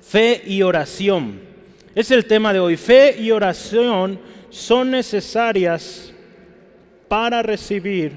[0.00, 1.40] Fe y oración.
[1.94, 2.76] Es el tema de hoy.
[2.76, 6.12] Fe y oración son necesarias
[7.08, 8.12] para recibir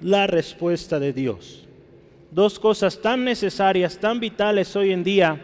[0.00, 1.66] la respuesta de Dios.
[2.30, 5.40] Dos cosas tan necesarias, tan vitales hoy en día,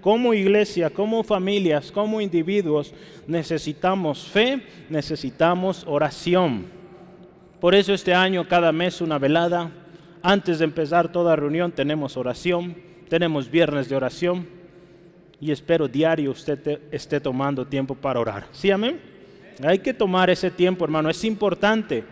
[0.00, 2.92] como iglesia, como familias, como individuos,
[3.26, 4.60] necesitamos fe,
[4.90, 6.66] necesitamos oración.
[7.60, 9.70] Por eso este año, cada mes una velada.
[10.22, 12.76] Antes de empezar toda reunión tenemos oración,
[13.08, 14.63] tenemos viernes de oración
[15.44, 18.46] y espero diario usted esté tomando tiempo para orar.
[18.50, 18.98] ¿Sí, amén?
[19.62, 22.02] Hay que tomar ese tiempo, hermano, es importante.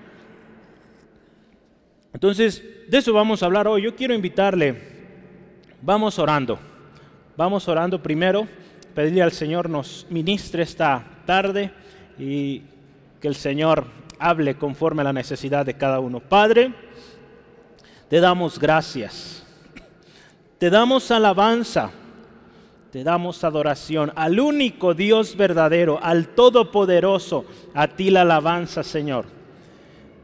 [2.12, 3.84] Entonces, de eso vamos a hablar hoy.
[3.84, 4.76] Yo quiero invitarle,
[5.80, 6.58] vamos orando.
[7.34, 8.46] Vamos orando primero,
[8.94, 11.72] pedirle al Señor nos ministre esta tarde
[12.18, 12.60] y
[13.18, 13.86] que el Señor
[14.18, 16.20] hable conforme a la necesidad de cada uno.
[16.20, 16.74] Padre,
[18.10, 19.42] te damos gracias,
[20.58, 21.92] te damos alabanza,
[22.92, 29.24] te damos adoración al único Dios verdadero, al Todopoderoso, a ti la alabanza, Señor.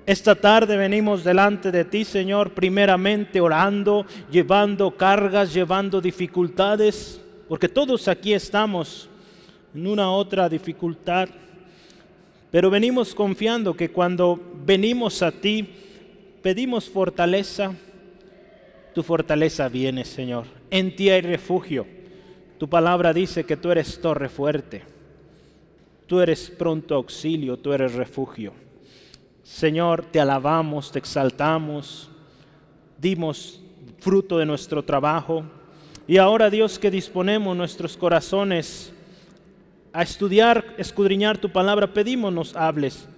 [0.05, 8.07] Esta tarde venimos delante de ti, Señor, primeramente orando, llevando cargas, llevando dificultades, porque todos
[8.07, 9.09] aquí estamos
[9.75, 11.31] en una otra dificultad.
[12.51, 15.67] Pero venimos confiando que cuando venimos a ti,
[16.43, 17.73] pedimos fortaleza.
[18.95, 20.45] Tu fortaleza viene, Señor.
[20.71, 21.98] En ti hay refugio.
[22.59, 24.83] Tu palabra dice que tú eres torre fuerte.
[26.09, 28.53] Tú eres pronto auxilio, tú eres refugio.
[29.45, 32.11] Señor, te alabamos, te exaltamos,
[33.01, 33.61] dimos
[34.01, 35.45] fruto de nuestro trabajo.
[36.09, 38.93] Y ahora, Dios, que disponemos nuestros corazones
[39.93, 43.09] a estudiar, escudriñar tu palabra, pedimos nos hables.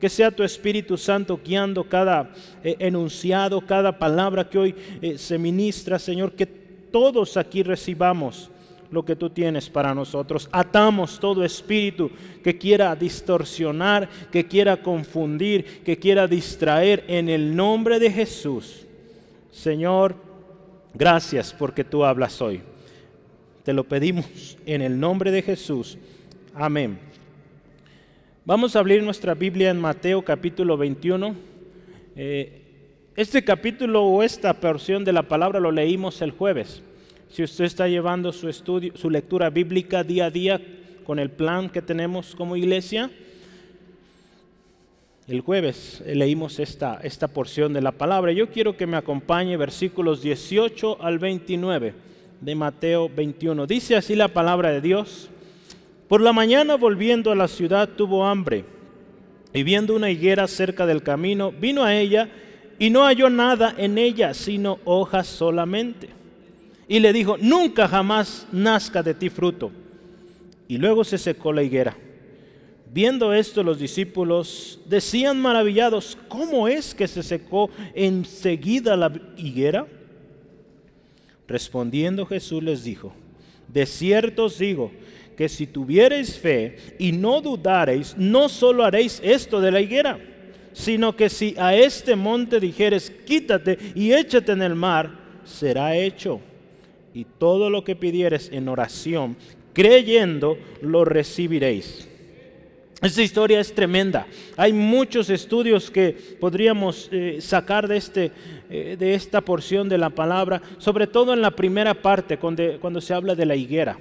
[0.00, 2.30] Que sea tu Espíritu Santo guiando cada
[2.62, 8.50] eh, enunciado, cada palabra que hoy eh, se ministra, Señor, que todos aquí recibamos
[8.90, 10.48] lo que tú tienes para nosotros.
[10.52, 12.10] Atamos todo espíritu
[12.42, 18.86] que quiera distorsionar, que quiera confundir, que quiera distraer en el nombre de Jesús.
[19.50, 20.14] Señor,
[20.94, 22.60] gracias porque tú hablas hoy.
[23.64, 25.98] Te lo pedimos en el nombre de Jesús.
[26.54, 26.98] Amén.
[28.44, 31.34] Vamos a abrir nuestra Biblia en Mateo capítulo 21.
[32.14, 32.62] Eh,
[33.16, 36.82] este capítulo o esta porción de la palabra lo leímos el jueves.
[37.30, 40.60] Si usted está llevando su estudio, su lectura bíblica día a día
[41.04, 43.10] con el plan que tenemos como iglesia,
[45.28, 48.32] el jueves leímos esta, esta porción de la palabra.
[48.32, 51.94] Yo quiero que me acompañe versículos 18 al 29
[52.40, 53.66] de Mateo 21.
[53.66, 55.28] Dice así la palabra de Dios.
[56.08, 58.64] Por la mañana volviendo a la ciudad tuvo hambre
[59.52, 62.28] y viendo una higuera cerca del camino, vino a ella
[62.78, 66.10] y no halló nada en ella sino hojas solamente
[66.88, 69.72] y le dijo, nunca jamás nazca de ti fruto.
[70.68, 71.96] Y luego se secó la higuera.
[72.92, 79.86] Viendo esto los discípulos decían maravillados, ¿cómo es que se secó enseguida la higuera?
[81.48, 83.12] Respondiendo Jesús les dijo,
[83.68, 84.92] de cierto os digo,
[85.36, 90.18] que si tuviereis fe y no dudareis, no solo haréis esto de la higuera,
[90.72, 95.10] sino que si a este monte dijeres, quítate y échate en el mar,
[95.44, 96.40] será hecho
[97.16, 99.38] y todo lo que pidieres en oración,
[99.72, 102.06] creyendo, lo recibiréis.
[103.00, 104.26] Esta historia es tremenda.
[104.54, 108.32] Hay muchos estudios que podríamos eh, sacar de, este,
[108.68, 113.00] eh, de esta porción de la palabra, sobre todo en la primera parte, cuando, cuando
[113.00, 113.98] se habla de la higuera.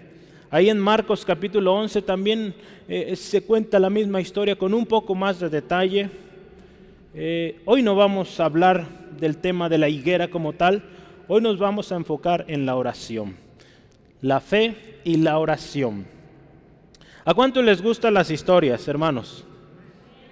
[0.52, 2.54] Ahí en Marcos capítulo 11 también
[2.90, 6.10] eh, se cuenta la misma historia con un poco más de detalle.
[7.64, 8.86] hoy no vamos a hablar
[9.18, 10.84] del tema de la higuera como tal,
[11.28, 13.36] Hoy nos vamos a enfocar en la oración,
[14.22, 16.06] la fe y la oración.
[17.24, 19.44] ¿A cuánto les gustan las historias, hermanos?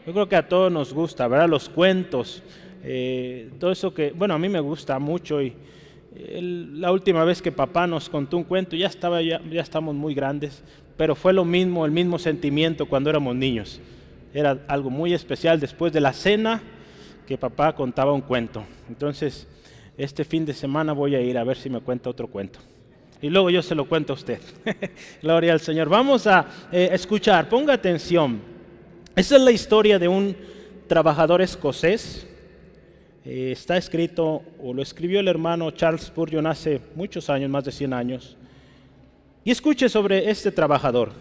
[0.05, 1.49] Yo creo que a todos nos gusta, ¿verdad?
[1.49, 2.43] Los cuentos,
[2.83, 5.55] eh, todo eso que, bueno, a mí me gusta mucho y
[6.15, 10.63] la última vez que papá nos contó un cuento, ya, estaba, ya estamos muy grandes,
[10.95, 13.81] pero fue lo mismo, el mismo sentimiento cuando éramos niños.
[14.31, 16.61] Era algo muy especial después de la cena
[17.25, 18.63] que papá contaba un cuento.
[18.87, 19.47] Entonces,
[19.97, 22.59] este fin de semana voy a ir a ver si me cuenta otro cuento.
[23.21, 24.39] Y luego yo se lo cuento a usted.
[25.21, 25.87] Gloria al Señor.
[25.87, 28.41] Vamos a eh, escuchar, ponga atención.
[29.15, 30.35] Esa es la historia de un
[30.87, 32.27] trabajador escocés.
[33.23, 37.71] Eh, está escrito, o lo escribió el hermano Charles Spurgeon hace muchos años, más de
[37.71, 38.35] 100 años.
[39.45, 41.11] Y escuche sobre este trabajador.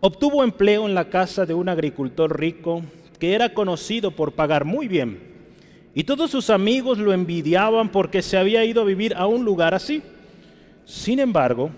[0.00, 2.82] Obtuvo empleo en la casa de un agricultor rico
[3.18, 5.31] que era conocido por pagar muy bien
[5.94, 9.74] y todos sus amigos lo envidiaban porque se había ido a vivir a un lugar
[9.74, 10.02] así.
[10.84, 11.70] Sin embargo,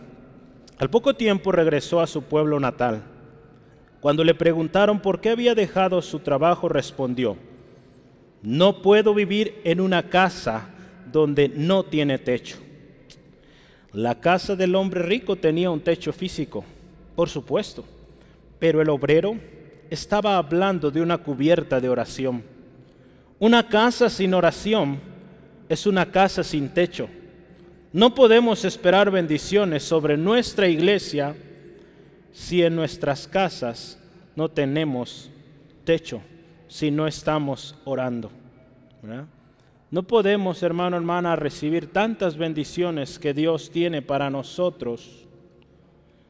[0.79, 3.03] Al poco tiempo regresó a su pueblo natal.
[4.01, 7.37] Cuando le preguntaron por qué había dejado su trabajo, respondió,
[8.43, 10.69] no puedo vivir en una casa
[11.11, 12.59] donde no tiene techo.
[13.93, 16.65] La casa del hombre rico tenía un techo físico,
[17.15, 17.85] por supuesto,
[18.59, 19.37] pero el obrero
[19.89, 22.43] estaba hablando de una cubierta de oración.
[23.39, 25.01] Una casa sin oración
[25.69, 27.09] es una casa sin techo.
[27.93, 31.37] No podemos esperar bendiciones sobre nuestra iglesia
[32.33, 33.99] si en nuestras casas
[34.35, 35.31] no tenemos
[35.85, 36.21] techo,
[36.69, 38.31] si no estamos orando.
[39.91, 45.25] No podemos, hermano, hermana, recibir tantas bendiciones que Dios tiene para nosotros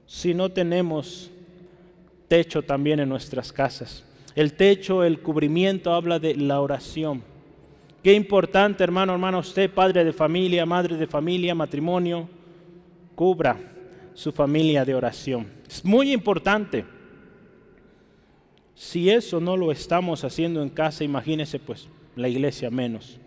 [0.06, 1.30] si no tenemos
[2.28, 4.03] techo también en nuestras casas.
[4.34, 7.22] El techo, el cubrimiento habla de la oración.
[8.02, 12.28] Qué importante, hermano, hermano, usted, padre de familia, madre de familia, matrimonio,
[13.14, 13.58] cubra
[14.12, 15.46] su familia de oración.
[15.66, 16.84] Es muy importante.
[18.74, 23.18] Si eso no lo estamos haciendo en casa, imagínese pues la iglesia menos.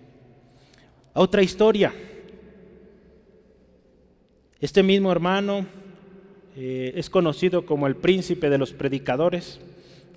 [1.13, 1.93] Otra historia.
[4.59, 5.65] Este mismo hermano
[6.55, 9.59] eh, es conocido como el príncipe de los predicadores.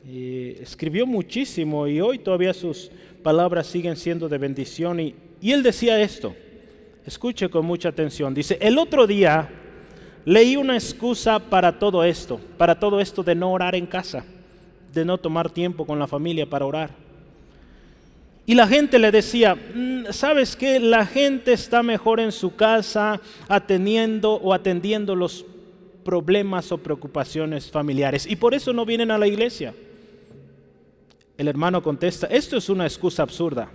[0.07, 2.91] Eh, escribió muchísimo y hoy todavía sus
[3.23, 5.01] palabras siguen siendo de bendición.
[5.01, 6.35] Y, y él decía esto,
[7.05, 9.49] escuche con mucha atención, dice, el otro día
[10.25, 14.25] leí una excusa para todo esto, para todo esto de no orar en casa,
[14.93, 16.91] de no tomar tiempo con la familia para orar.
[18.47, 20.81] Y la gente le decía, mm, ¿sabes qué?
[20.81, 25.45] La gente está mejor en su casa atendiendo o atendiendo los
[26.05, 29.75] problemas o preocupaciones familiares y por eso no vienen a la iglesia.
[31.41, 33.71] El hermano contesta, esto es una excusa absurda.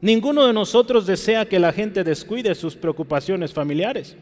[0.00, 4.16] Ninguno de nosotros desea que la gente descuide sus preocupaciones familiares.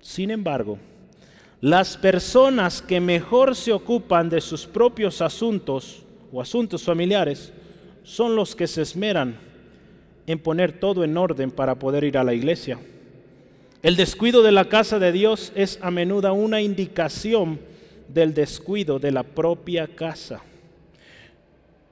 [0.00, 0.76] Sin embargo,
[1.60, 6.02] las personas que mejor se ocupan de sus propios asuntos
[6.32, 7.52] o asuntos familiares
[8.02, 9.38] son los que se esmeran
[10.26, 12.80] en poner todo en orden para poder ir a la iglesia.
[13.84, 17.60] El descuido de la casa de Dios es a menudo una indicación
[18.08, 20.42] del descuido de la propia casa.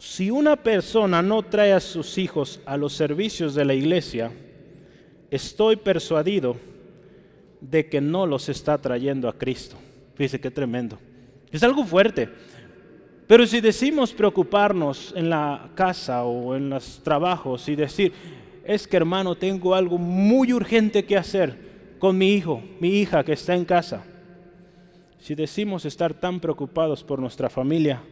[0.06, 4.30] Si una persona no trae a sus hijos a los servicios de la iglesia,
[5.30, 6.56] estoy persuadido
[7.62, 9.76] de que no los está trayendo a Cristo.
[10.14, 10.98] Fíjese qué tremendo.
[11.50, 12.28] Es algo fuerte.
[13.26, 18.12] Pero si decimos preocuparnos en la casa o en los trabajos y decir,
[18.62, 21.56] es que hermano, tengo algo muy urgente que hacer
[21.98, 24.04] con mi hijo, mi hija que está en casa.
[25.18, 28.02] Si decimos estar tan preocupados por nuestra familia,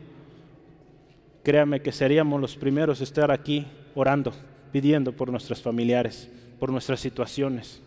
[1.42, 4.32] créame que seríamos los primeros a estar aquí orando,
[4.70, 7.82] pidiendo por nuestros familiares, por nuestras situaciones.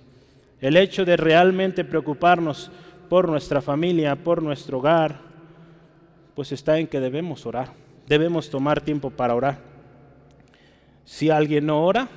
[0.62, 2.72] El hecho de realmente preocuparnos
[3.10, 5.20] por nuestra familia, por nuestro hogar,
[6.36, 7.72] pues está en que debemos orar,
[8.08, 9.60] debemos tomar tiempo para orar.
[11.06, 12.10] Si alguien no ora,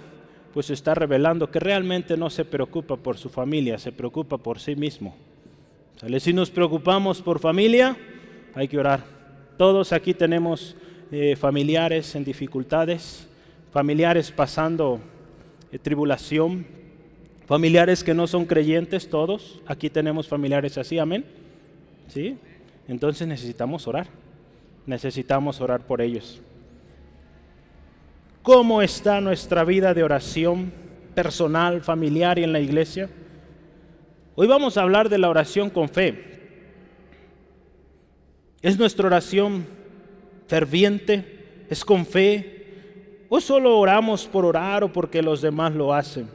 [0.54, 4.74] pues está revelando que realmente no se preocupa por su familia, se preocupa por sí
[4.74, 5.14] mismo.
[6.18, 7.96] Si nos preocupamos por familia,
[8.54, 9.04] hay que orar.
[9.56, 10.76] Todos aquí tenemos
[11.10, 13.26] eh, familiares en dificultades,
[13.72, 15.00] familiares pasando
[15.72, 16.66] eh, tribulación,
[17.46, 19.60] familiares que no son creyentes, todos.
[19.66, 21.24] Aquí tenemos familiares así, amén.
[22.08, 22.36] ¿Sí?
[22.88, 24.06] Entonces necesitamos orar.
[24.84, 26.42] Necesitamos orar por ellos.
[28.42, 30.72] ¿Cómo está nuestra vida de oración
[31.14, 33.08] personal, familiar y en la iglesia?
[34.34, 36.24] Hoy vamos a hablar de la oración con fe.
[38.60, 39.77] ¿Es nuestra oración
[40.48, 41.66] ferviente?
[41.70, 43.26] ¿Es con fe?
[43.28, 46.28] ¿O solo oramos por orar o porque los demás lo hacen?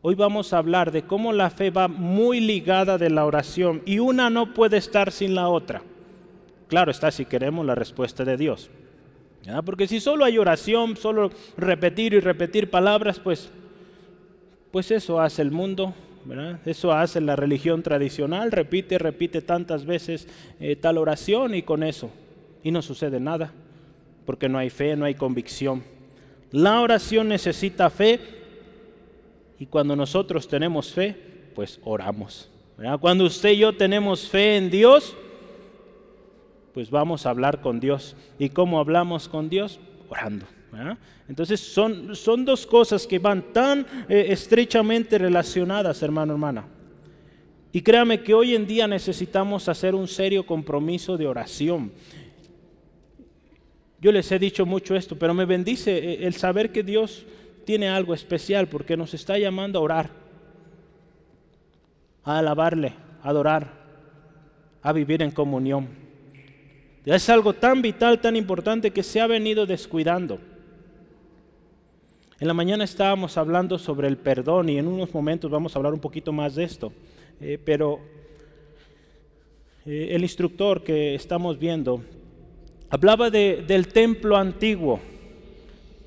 [0.00, 3.98] Hoy vamos a hablar de cómo la fe va muy ligada de la oración y
[3.98, 5.82] una no puede estar sin la otra.
[6.68, 8.70] Claro está si queremos la respuesta de Dios.
[9.64, 13.50] Porque si solo hay oración, solo repetir y repetir palabras, pues,
[14.70, 15.94] pues eso hace el mundo,
[16.64, 20.28] eso hace la religión tradicional, repite, repite tantas veces
[20.60, 22.10] eh, tal oración y con eso.
[22.62, 23.52] Y no sucede nada,
[24.26, 25.82] porque no hay fe, no hay convicción.
[26.50, 28.20] La oración necesita fe
[29.58, 31.16] y cuando nosotros tenemos fe,
[31.54, 32.50] pues oramos.
[33.00, 35.16] Cuando usted y yo tenemos fe en Dios,
[36.72, 38.14] pues vamos a hablar con Dios.
[38.38, 39.80] ¿Y cómo hablamos con Dios?
[40.08, 40.46] Orando.
[41.28, 46.66] Entonces son, son dos cosas que van tan eh, estrechamente relacionadas, hermano, hermana.
[47.72, 51.92] Y créame que hoy en día necesitamos hacer un serio compromiso de oración.
[54.00, 57.26] Yo les he dicho mucho esto, pero me bendice eh, el saber que Dios
[57.64, 60.10] tiene algo especial porque nos está llamando a orar.
[62.24, 63.72] a alabarle, a adorar,
[64.82, 65.88] a vivir en comunión.
[67.04, 70.38] Es algo tan vital, tan importante que se ha venido descuidando.
[72.40, 75.92] En la mañana estábamos hablando sobre el perdón y en unos momentos vamos a hablar
[75.92, 76.92] un poquito más de esto.
[77.40, 77.98] Eh, pero
[79.84, 82.00] eh, el instructor que estamos viendo
[82.90, 85.00] hablaba del templo antiguo,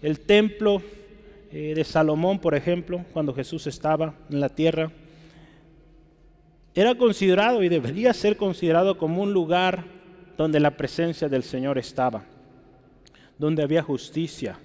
[0.02, 0.82] el templo
[1.52, 4.90] eh, de Salomón, por ejemplo, cuando Jesús estaba en la tierra.
[6.74, 9.84] Era considerado y debería ser considerado como un lugar
[10.38, 12.24] donde la presencia del Señor estaba,
[13.38, 14.58] donde había justicia,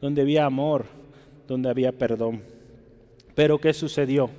[0.00, 1.01] donde había amor,
[1.52, 2.42] donde había perdón.
[3.34, 4.30] Pero ¿qué sucedió?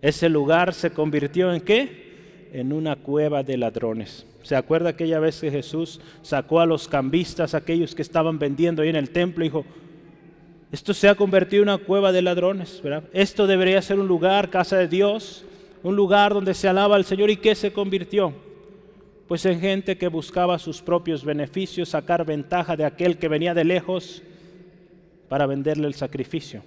[0.00, 2.48] Ese lugar se convirtió en qué?
[2.52, 4.26] En una cueva de ladrones.
[4.42, 8.88] ¿Se acuerda aquella vez que Jesús sacó a los cambistas, aquellos que estaban vendiendo ahí
[8.88, 9.64] en el templo, y dijo,
[10.70, 13.04] esto se ha convertido en una cueva de ladrones, ¿verdad?
[13.12, 15.44] Esto debería ser un lugar, casa de Dios,
[15.82, 17.30] un lugar donde se alaba al Señor.
[17.30, 18.32] ¿Y qué se convirtió?
[19.26, 23.64] Pues en gente que buscaba sus propios beneficios, sacar ventaja de aquel que venía de
[23.64, 24.22] lejos
[25.28, 26.62] para venderle el sacrificio.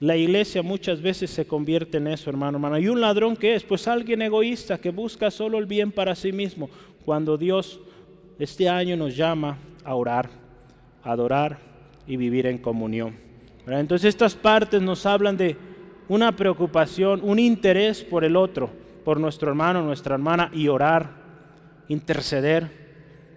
[0.00, 2.78] La iglesia muchas veces se convierte en eso, hermano, hermano.
[2.78, 3.64] ¿Y un ladrón qué es?
[3.64, 6.70] Pues alguien egoísta que busca solo el bien para sí mismo.
[7.04, 7.80] Cuando Dios
[8.38, 10.30] este año nos llama a orar,
[11.02, 11.58] a adorar
[12.06, 13.16] y vivir en comunión.
[13.66, 15.56] Entonces estas partes nos hablan de
[16.08, 18.70] una preocupación, un interés por el otro,
[19.04, 21.10] por nuestro hermano, nuestra hermana y orar,
[21.88, 22.77] interceder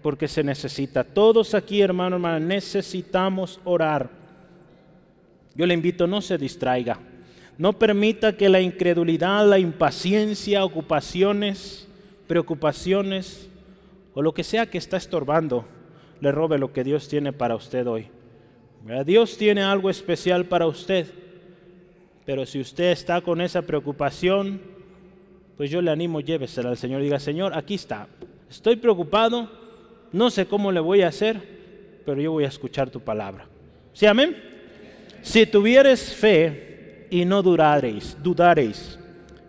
[0.02, 1.04] porque se necesita.
[1.04, 4.10] Todos aquí, hermano, hermana, necesitamos orar.
[5.56, 7.00] Yo le invito, no se distraiga.
[7.58, 11.88] No permita que la incredulidad, la impaciencia, ocupaciones,
[12.28, 13.50] preocupaciones
[14.14, 15.66] o lo que sea que está estorbando
[16.22, 18.08] le robe lo que Dios tiene para usted hoy.
[19.06, 21.08] Dios tiene algo especial para usted,
[22.26, 24.62] pero si usted está con esa preocupación,
[25.58, 27.02] pues yo le animo, llévesela al Señor.
[27.02, 28.08] Diga, Señor, aquí está.
[28.50, 29.50] Estoy preocupado,
[30.14, 31.42] no sé cómo le voy a hacer,
[32.06, 33.48] pero yo voy a escuchar tu palabra.
[33.94, 34.36] ¿Sí, amén?
[35.22, 38.98] Si tuvieres fe y no dudaréis, dudaréis.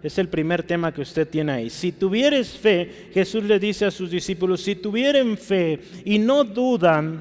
[0.02, 1.70] Es el primer tema que usted tiene ahí.
[1.70, 7.20] Si tuvieres fe, Jesús le dice a sus discípulos, si tuvieren fe y no dudan,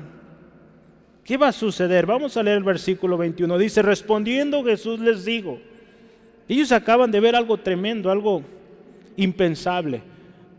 [1.23, 2.05] ¿qué va a suceder?
[2.05, 3.57] Vamos a leer el versículo 21.
[3.57, 5.61] Dice, respondiendo Jesús les digo,
[6.47, 8.43] ellos acaban de ver algo tremendo, algo
[9.15, 10.10] impensable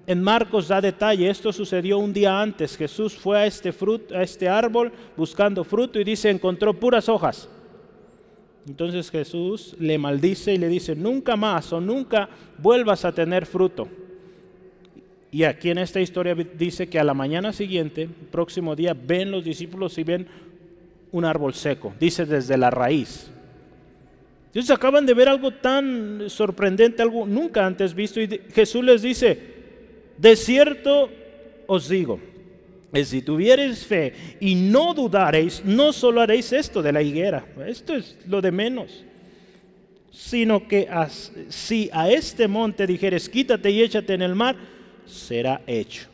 [0.06, 2.76] en Marcos da detalle, esto sucedió un día antes.
[2.76, 7.49] Jesús fue a este, fruto, a este árbol buscando fruto y dice, encontró puras hojas.
[8.66, 12.28] Entonces Jesús le maldice y le dice, nunca más o nunca
[12.59, 13.88] vuelvas a tener fruto.
[15.30, 19.44] Y aquí en esta historia dice que a la mañana siguiente, próximo día, ven los
[19.44, 20.26] discípulos y ven
[21.11, 21.94] un árbol seco.
[21.99, 23.30] Dice desde la raíz.
[24.49, 28.21] Entonces acaban de ver algo tan sorprendente, algo nunca antes visto.
[28.21, 29.51] Y Jesús les dice,
[30.19, 31.11] de cierto
[31.66, 32.21] os digo,
[32.92, 37.95] que si tuviereis fe y no dudaréis, no solo haréis esto de la higuera, esto
[37.95, 39.04] es lo de menos,
[40.11, 40.88] sino que
[41.49, 44.57] si a este monte dijeres, quítate y échate en el mar,
[45.07, 46.09] será hecho.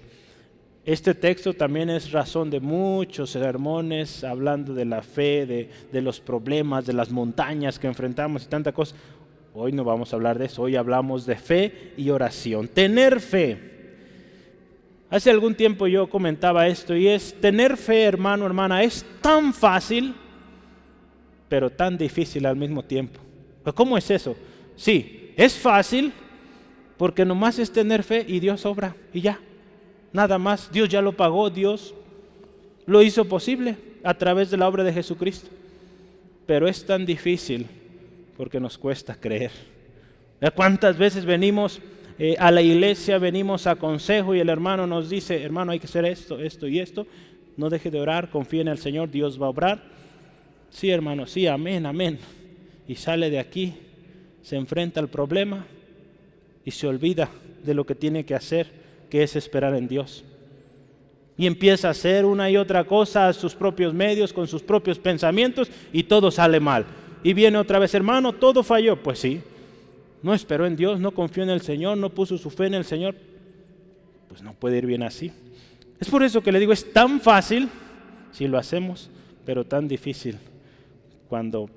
[0.84, 6.18] Este texto también es razón de muchos sermones hablando de la fe, de, de, los
[6.20, 8.96] problemas, de las montañas que enfrentamos y tanta cosa.
[9.52, 12.68] Hoy no vamos a hablar de eso, hoy hablamos de fe y oración.
[12.68, 13.77] Tener fe
[15.10, 20.14] Hace algún tiempo yo comentaba esto y es tener fe, hermano, hermana, es tan fácil,
[21.48, 23.20] pero tan difícil al mismo tiempo.
[23.74, 24.36] ¿Cómo es eso?
[24.76, 26.12] Sí, es fácil
[26.98, 29.40] porque nomás es tener fe y Dios obra y ya.
[30.12, 31.94] Nada más, Dios ya lo pagó, Dios
[32.86, 35.48] lo hizo posible a través de la obra de Jesucristo.
[36.46, 37.66] Pero es tan difícil
[38.36, 39.52] porque nos cuesta creer.
[40.54, 41.80] ¿Cuántas veces venimos
[42.18, 45.86] eh, a la iglesia venimos a consejo y el hermano nos dice, hermano, hay que
[45.86, 47.06] hacer esto, esto y esto.
[47.56, 49.82] No deje de orar, confíe en el Señor, Dios va a obrar.
[50.70, 52.18] Sí, hermano, sí, amén, amén.
[52.88, 53.74] Y sale de aquí,
[54.42, 55.66] se enfrenta al problema
[56.64, 57.30] y se olvida
[57.64, 58.66] de lo que tiene que hacer,
[59.10, 60.24] que es esperar en Dios.
[61.36, 64.98] Y empieza a hacer una y otra cosa a sus propios medios, con sus propios
[64.98, 66.84] pensamientos, y todo sale mal.
[67.22, 68.96] Y viene otra vez, hermano, todo falló.
[69.00, 69.40] Pues sí,
[70.22, 72.84] no esperó en Dios, no confió en el Señor, no puso su fe en el
[72.84, 73.14] Señor,
[74.28, 75.32] pues no puede ir bien así.
[76.00, 77.68] Es por eso que le digo, es tan fácil
[78.32, 79.10] si lo hacemos,
[79.44, 80.36] pero tan difícil
[81.28, 81.68] cuando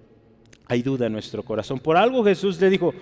[0.66, 1.80] hay duda en nuestro corazón.
[1.80, 2.94] Por algo Jesús le dijo,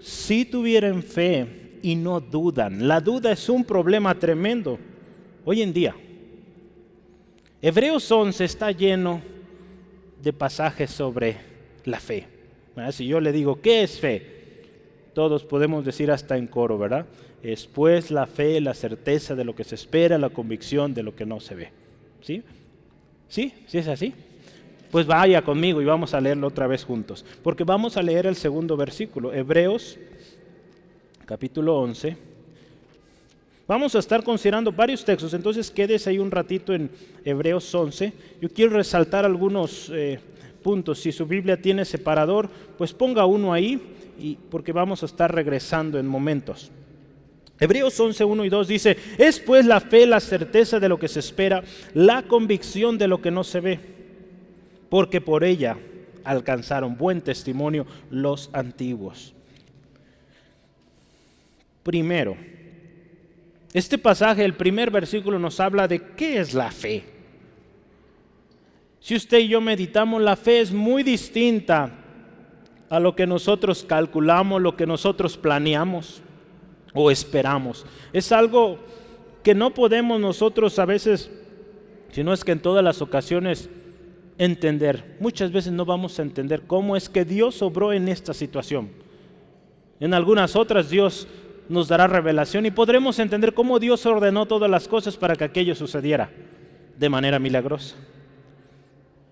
[0.00, 4.78] si tuvieran fe y no dudan, la duda es un problema tremendo
[5.44, 5.94] hoy en día.
[7.60, 9.20] Hebreos 11 está lleno
[10.22, 11.36] de pasajes sobre
[11.84, 12.26] la fe.
[12.92, 14.37] Si yo le digo, ¿qué es fe?
[15.18, 17.04] Todos podemos decir hasta en coro, ¿verdad?
[17.42, 21.16] Es pues la fe, la certeza de lo que se espera, la convicción de lo
[21.16, 21.72] que no se ve.
[22.20, 22.44] ¿Sí?
[23.26, 23.52] ¿Sí?
[23.66, 24.14] ¿Sí es así?
[24.92, 28.36] Pues vaya conmigo y vamos a leerlo otra vez juntos, porque vamos a leer el
[28.36, 29.98] segundo versículo, Hebreos
[31.26, 32.16] capítulo 11.
[33.66, 36.92] Vamos a estar considerando varios textos, entonces quédese ahí un ratito en
[37.24, 38.12] Hebreos 11.
[38.40, 40.20] Yo quiero resaltar algunos eh,
[40.62, 41.00] puntos.
[41.00, 42.48] Si su Biblia tiene separador,
[42.78, 46.70] pues ponga uno ahí, y, porque vamos a estar regresando en momentos.
[47.60, 51.08] Hebreos 11, 1 y 2 dice, es pues la fe la certeza de lo que
[51.08, 51.62] se espera,
[51.94, 53.80] la convicción de lo que no se ve,
[54.88, 55.76] porque por ella
[56.24, 59.34] alcanzaron buen testimonio los antiguos.
[61.82, 62.36] Primero,
[63.72, 67.04] este pasaje, el primer versículo nos habla de qué es la fe.
[69.00, 71.90] Si usted y yo meditamos, la fe es muy distinta
[72.90, 76.22] a lo que nosotros calculamos, lo que nosotros planeamos
[76.94, 77.84] o esperamos.
[78.12, 78.78] Es algo
[79.42, 81.30] que no podemos nosotros a veces,
[82.10, 83.68] si no es que en todas las ocasiones,
[84.38, 85.16] entender.
[85.20, 88.90] Muchas veces no vamos a entender cómo es que Dios obró en esta situación.
[90.00, 91.26] En algunas otras Dios
[91.68, 95.74] nos dará revelación y podremos entender cómo Dios ordenó todas las cosas para que aquello
[95.74, 96.30] sucediera
[96.96, 97.96] de manera milagrosa.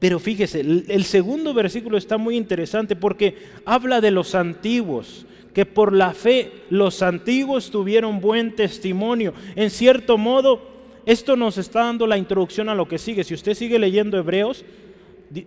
[0.07, 3.35] Pero fíjese, el, segundo versículo está muy interesante porque
[3.65, 9.35] habla de los antiguos, que por la fe los antiguos tuvieron buen testimonio.
[9.57, 10.63] En cierto modo,
[11.07, 13.25] esto nos está dando la introducción a lo que sigue.
[13.25, 14.65] Si usted sigue leyendo Hebreos,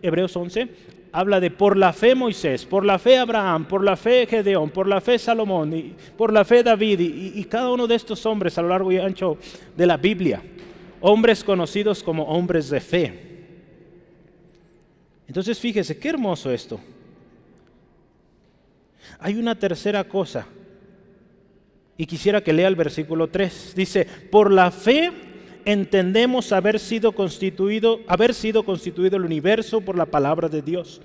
[0.02, 0.68] Hebreos 11,
[1.14, 4.90] habla de por la fe Moisés, por la fe Abraham, por la fe Gedeón, por
[4.90, 8.58] la fe Salomón, y por la fe David y, y cada uno de estos hombres
[8.58, 9.38] a lo largo y ancho
[9.78, 10.44] de la Biblia,
[11.00, 13.29] hombres conocidos como hombres de fe.
[15.30, 16.80] Entonces fíjese, qué hermoso esto.
[19.20, 20.48] Hay una tercera cosa.
[21.98, 23.74] Y quisiera que lea el versículo 3.
[23.76, 25.12] Dice, por la fe
[25.66, 31.00] entendemos haber sido constituido, haber sido constituido el universo por la palabra de Dios.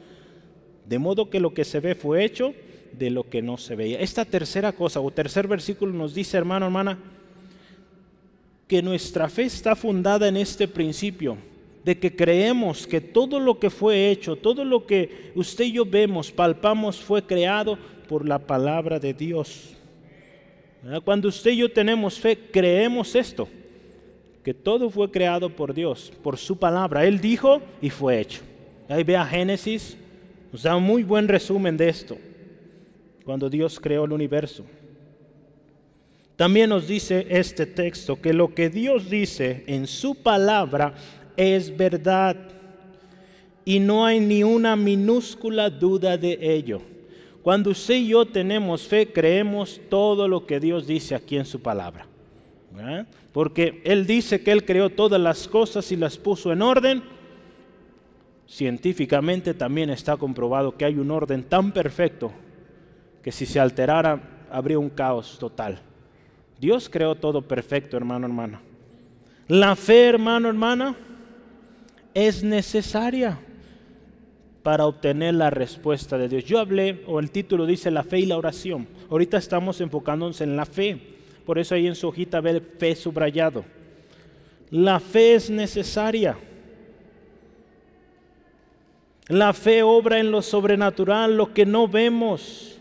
[0.89, 2.55] De modo que lo que se ve fue hecho
[2.93, 4.01] de lo que no se veía.
[4.01, 6.99] Esta tercera cosa o tercer versículo nos dice, hermano, hermana,
[8.67, 11.37] que nuestra fe está fundada en este principio
[11.85, 15.85] de que creemos que todo lo que fue hecho, todo lo que usted y yo
[15.85, 19.75] vemos, palpamos, fue creado por la palabra de Dios.
[21.05, 23.49] Cuando usted y yo tenemos fe, creemos esto,
[24.43, 27.05] que todo fue creado por Dios, por su palabra.
[27.07, 28.41] Él dijo y fue hecho.
[28.89, 29.97] Ahí vea Génesis,
[30.53, 32.17] nos da un muy buen resumen de esto,
[33.25, 34.65] cuando Dios creó el universo.
[36.37, 40.95] También nos dice este texto que lo que Dios dice en su palabra
[41.37, 42.37] es verdad
[43.65, 46.83] y no hay ni una minúscula duda de ello.
[47.43, 51.61] Cuando usted y yo tenemos fe, creemos todo lo que Dios dice aquí en su
[51.61, 52.07] palabra.
[53.33, 57.03] Porque Él dice que Él creó todas las cosas y las puso en orden.
[58.47, 62.33] Científicamente también está comprobado que hay un orden tan perfecto
[63.23, 65.81] que si se alterara habría un caos total.
[66.61, 68.61] Dios creó todo perfecto, hermano, hermana.
[69.49, 70.95] La fe, hermano, hermana,
[72.15, 73.39] es necesaria
[74.63, 76.45] para obtener la respuesta de Dios.
[76.45, 78.89] Yo hablé, o el título dice la fe y la oración.
[79.11, 80.99] Ahorita estamos enfocándonos en la fe.
[81.45, 83.65] Por eso ahí en su hojita ve fe subrayado.
[84.71, 86.39] La fe es necesaria.
[89.29, 92.79] La fe obra en lo sobrenatural, lo que no vemos,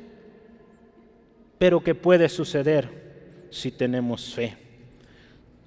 [1.57, 4.62] pero que puede suceder si tenemos fe.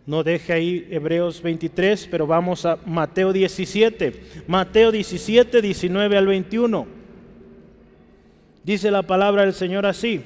[0.07, 4.45] No deje ahí Hebreos 23, pero vamos a Mateo 17.
[4.47, 6.87] Mateo 17, 19 al 21.
[8.63, 10.23] Dice la palabra del Señor así.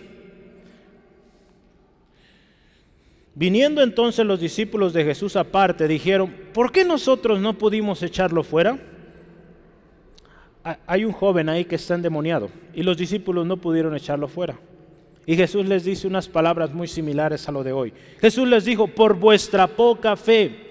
[3.35, 8.79] Viniendo entonces los discípulos de Jesús aparte, dijeron, ¿por qué nosotros no pudimos echarlo fuera?
[10.87, 14.59] Hay un joven ahí que está endemoniado y los discípulos no pudieron echarlo fuera.
[15.27, 17.93] Y Jesús les dice unas palabras muy similares a lo de hoy.
[18.21, 20.71] Jesús les dijo, por vuestra poca fe,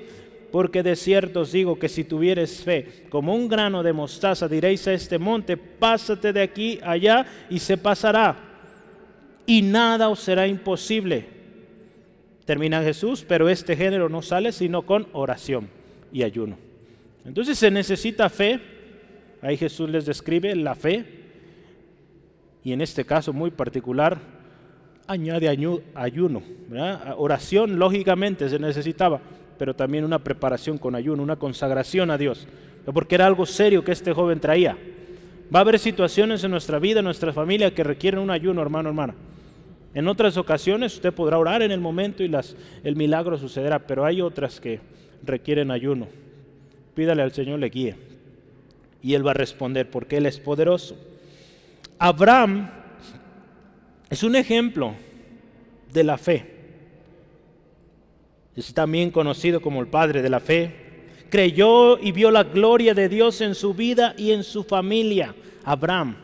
[0.51, 4.87] porque de cierto os digo que si tuvieres fe como un grano de mostaza, diréis
[4.87, 8.37] a este monte, pásate de aquí allá y se pasará.
[9.45, 11.25] Y nada os será imposible.
[12.45, 15.69] Termina Jesús, pero este género no sale sino con oración
[16.11, 16.57] y ayuno.
[17.25, 18.59] Entonces se necesita fe.
[19.41, 21.05] Ahí Jesús les describe la fe.
[22.63, 24.38] Y en este caso muy particular,
[25.09, 25.49] añade
[25.95, 26.43] ayuno.
[27.17, 29.19] Oración, lógicamente, se necesitaba,
[29.57, 32.47] pero también una preparación con ayuno, una consagración a Dios,
[32.93, 34.77] porque era algo serio que este joven traía.
[35.53, 38.89] Va a haber situaciones en nuestra vida, en nuestra familia, que requieren un ayuno, hermano,
[38.89, 39.15] hermana.
[39.95, 44.05] En otras ocasiones usted podrá orar en el momento y las, el milagro sucederá, pero
[44.05, 44.79] hay otras que
[45.23, 46.07] requieren ayuno.
[46.93, 47.95] Pídale al Señor le guíe
[49.01, 50.95] y Él va a responder porque Él es poderoso.
[51.97, 52.69] Abraham
[54.09, 54.93] es un ejemplo
[55.91, 56.55] de la fe.
[58.55, 60.73] Es también conocido como el padre de la fe.
[61.29, 65.35] Creyó y vio la gloria de Dios en su vida y en su familia.
[65.63, 66.15] Abraham.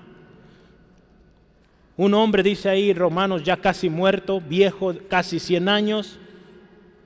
[1.97, 6.19] Un hombre, dice ahí Romanos, ya casi muerto, viejo, casi 100 años,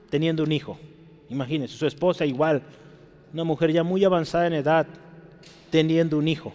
[0.08, 0.78] teniendo un hijo.
[1.28, 2.62] Imagínense, su esposa igual,
[3.32, 4.86] una mujer ya muy avanzada en edad,
[5.70, 6.52] teniendo un hijo.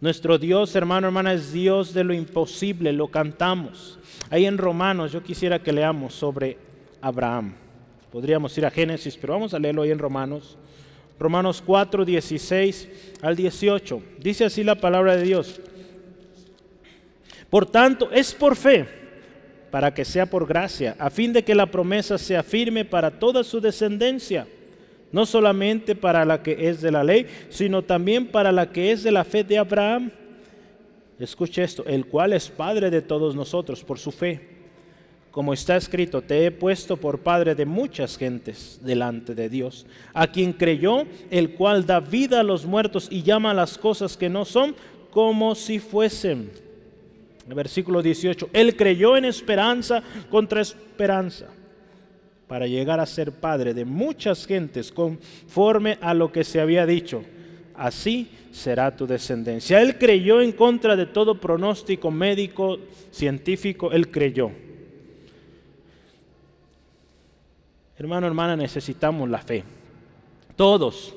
[0.00, 3.98] Nuestro Dios, hermano, hermana, es Dios de lo imposible, lo cantamos.
[4.30, 6.56] Ahí en Romanos yo quisiera que leamos sobre
[7.02, 7.52] Abraham.
[8.10, 10.56] Podríamos ir a Génesis, pero vamos a leerlo ahí en Romanos.
[11.18, 12.88] Romanos 4, 16
[13.20, 14.02] al 18.
[14.18, 15.60] Dice así la palabra de Dios.
[17.50, 18.88] Por tanto, es por fe,
[19.70, 23.44] para que sea por gracia, a fin de que la promesa sea firme para toda
[23.44, 24.46] su descendencia,
[25.12, 29.02] no solamente para la que es de la ley, sino también para la que es
[29.02, 30.10] de la fe de Abraham.
[31.18, 34.48] Escuche esto, el cual es Padre de todos nosotros por su fe.
[35.30, 40.26] Como está escrito, te he puesto por Padre de muchas gentes delante de Dios, a
[40.26, 44.28] quien creyó, el cual da vida a los muertos y llama a las cosas que
[44.28, 44.74] no son
[45.10, 46.50] como si fuesen
[47.54, 51.46] versículo 18, Él creyó en esperanza contra esperanza
[52.50, 57.22] para llegar a ser padre de muchas gentes conforme a lo que se había dicho.
[57.76, 59.80] Así será tu descendencia.
[59.80, 62.80] Él creyó en contra de todo pronóstico médico,
[63.12, 64.50] científico, Él creyó.
[67.96, 69.62] Hermano, hermana, necesitamos la fe.
[70.56, 71.14] Todos,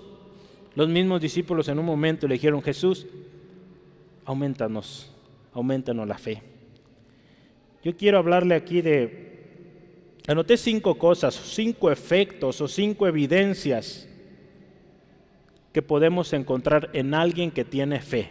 [0.76, 3.08] los mismos discípulos en un momento le dijeron, Jesús,
[4.24, 5.12] aumentanos
[5.52, 6.44] aumentanos la fe.
[7.84, 9.33] Yo quiero hablarle aquí de,
[10.28, 14.08] anoté cinco cosas, cinco efectos o cinco evidencias
[15.74, 18.30] que podemos encontrar en alguien que tiene fe.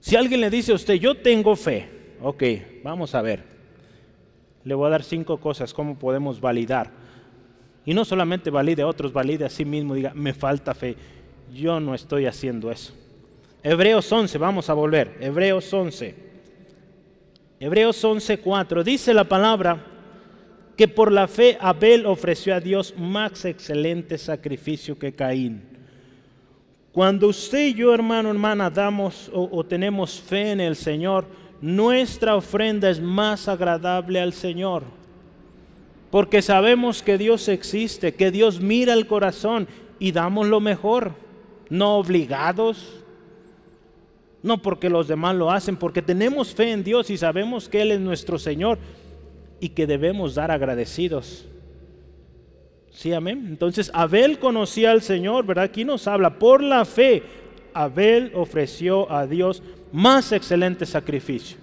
[0.00, 1.88] Si alguien le dice a usted, yo tengo fe,
[2.20, 2.42] ok,
[2.82, 3.44] vamos a ver.
[4.64, 6.90] Le voy a dar cinco cosas, cómo podemos validar.
[7.84, 10.96] Y no solamente valide a otros, valide a sí mismo, diga, me falta fe.
[11.54, 12.92] Yo no estoy haciendo eso.
[13.62, 15.16] Hebreos 11, vamos a volver.
[15.20, 16.14] Hebreos 11.
[17.60, 18.84] Hebreos 11, 4.
[18.84, 19.95] Dice la palabra
[20.76, 25.62] que por la fe Abel ofreció a Dios más excelente sacrificio que Caín.
[26.92, 31.26] Cuando usted y yo, hermano, hermana, damos o, tenemos fe en el Señor,
[31.60, 34.82] nuestra ofrenda es más agradable al Señor.
[36.10, 39.66] Porque sabemos que Dios existe, que Dios mira el corazón
[39.98, 41.12] y damos lo mejor,
[41.68, 43.02] no obligados,
[44.42, 47.92] no porque los demás lo hacen, porque tenemos fe en Dios y sabemos que Él
[47.92, 48.78] es nuestro Señor
[49.60, 51.46] y que debemos dar agradecidos.
[52.90, 53.46] Sí, amén.
[53.48, 55.64] Entonces Abel conocía al Señor, ¿verdad?
[55.64, 57.22] Aquí nos habla, por la fe,
[57.74, 61.58] Abel ofreció a Dios más excelente sacrificio.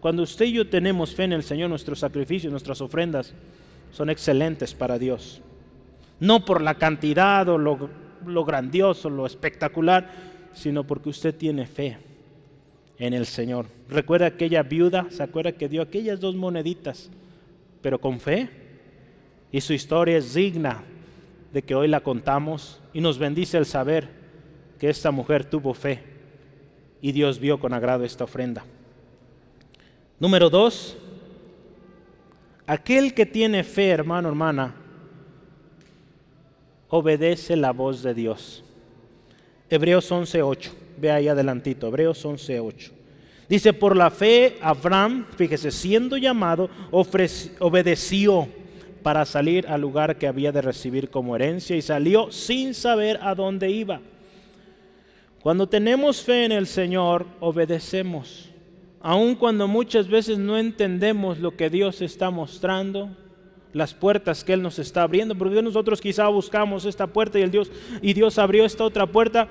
[0.00, 3.34] Cuando usted y yo tenemos fe en el Señor, nuestros sacrificios, nuestras ofrendas
[3.92, 5.40] son excelentes para Dios.
[6.18, 7.88] No por la cantidad o lo,
[8.26, 10.10] lo grandioso, lo espectacular,
[10.54, 11.98] sino porque usted tiene fe
[12.98, 13.66] en el Señor.
[13.88, 17.10] Recuerda aquella viuda, se acuerda que dio aquellas dos moneditas,
[17.82, 18.48] pero con fe.
[19.52, 20.82] Y su historia es digna
[21.52, 24.08] de que hoy la contamos y nos bendice el saber
[24.78, 26.02] que esta mujer tuvo fe
[27.00, 28.64] y Dios vio con agrado esta ofrenda.
[30.18, 30.96] Número dos,
[32.66, 34.74] aquel que tiene fe, hermano, hermana,
[36.88, 38.64] obedece la voz de Dios.
[39.68, 40.85] Hebreos 11.8.
[40.98, 42.90] Ve ahí adelantito, Hebreos 11.8.
[43.48, 48.48] Dice, por la fe Abraham, fíjese, siendo llamado, obedeció
[49.02, 53.36] para salir al lugar que había de recibir como herencia y salió sin saber a
[53.36, 54.00] dónde iba.
[55.40, 58.50] Cuando tenemos fe en el Señor, obedecemos.
[59.00, 63.10] Aun cuando muchas veces no entendemos lo que Dios está mostrando,
[63.72, 67.52] las puertas que Él nos está abriendo, porque nosotros quizá buscamos esta puerta y, el
[67.52, 67.70] Dios,
[68.02, 69.48] y Dios abrió esta otra puerta.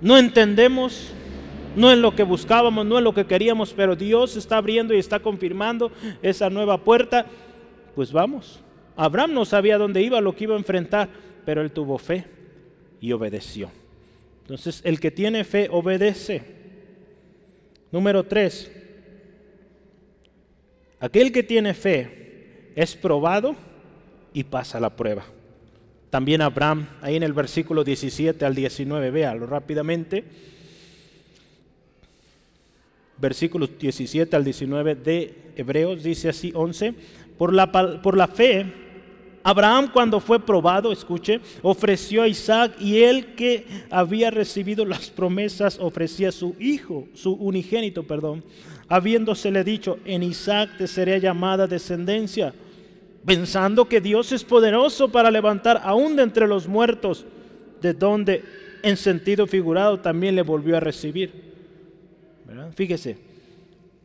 [0.00, 1.12] No entendemos,
[1.76, 4.98] no es lo que buscábamos, no es lo que queríamos, pero Dios está abriendo y
[4.98, 5.90] está confirmando
[6.22, 7.26] esa nueva puerta.
[7.94, 8.60] Pues vamos.
[8.96, 11.08] Abraham no sabía dónde iba, lo que iba a enfrentar,
[11.44, 12.24] pero él tuvo fe
[13.00, 13.70] y obedeció.
[14.42, 16.42] Entonces, el que tiene fe obedece.
[17.90, 18.70] Número tres,
[21.00, 23.56] aquel que tiene fe es probado
[24.32, 25.24] y pasa la prueba.
[26.10, 30.24] También Abraham, ahí en el versículo 17 al 19, véalo rápidamente.
[33.20, 36.94] versículos 17 al 19 de Hebreos, dice así 11,
[37.36, 38.64] por la, por la fe,
[39.42, 45.78] Abraham cuando fue probado, escuche, ofreció a Isaac y él que había recibido las promesas
[45.80, 48.44] ofrecía a su hijo, su unigénito, perdón,
[48.88, 52.52] habiéndosele dicho, en Isaac te será llamada descendencia,
[53.24, 57.26] pensando que Dios es poderoso para levantar aún de entre los muertos,
[57.80, 58.42] de donde
[58.82, 61.48] en sentido figurado también le volvió a recibir.
[62.74, 63.18] Fíjese,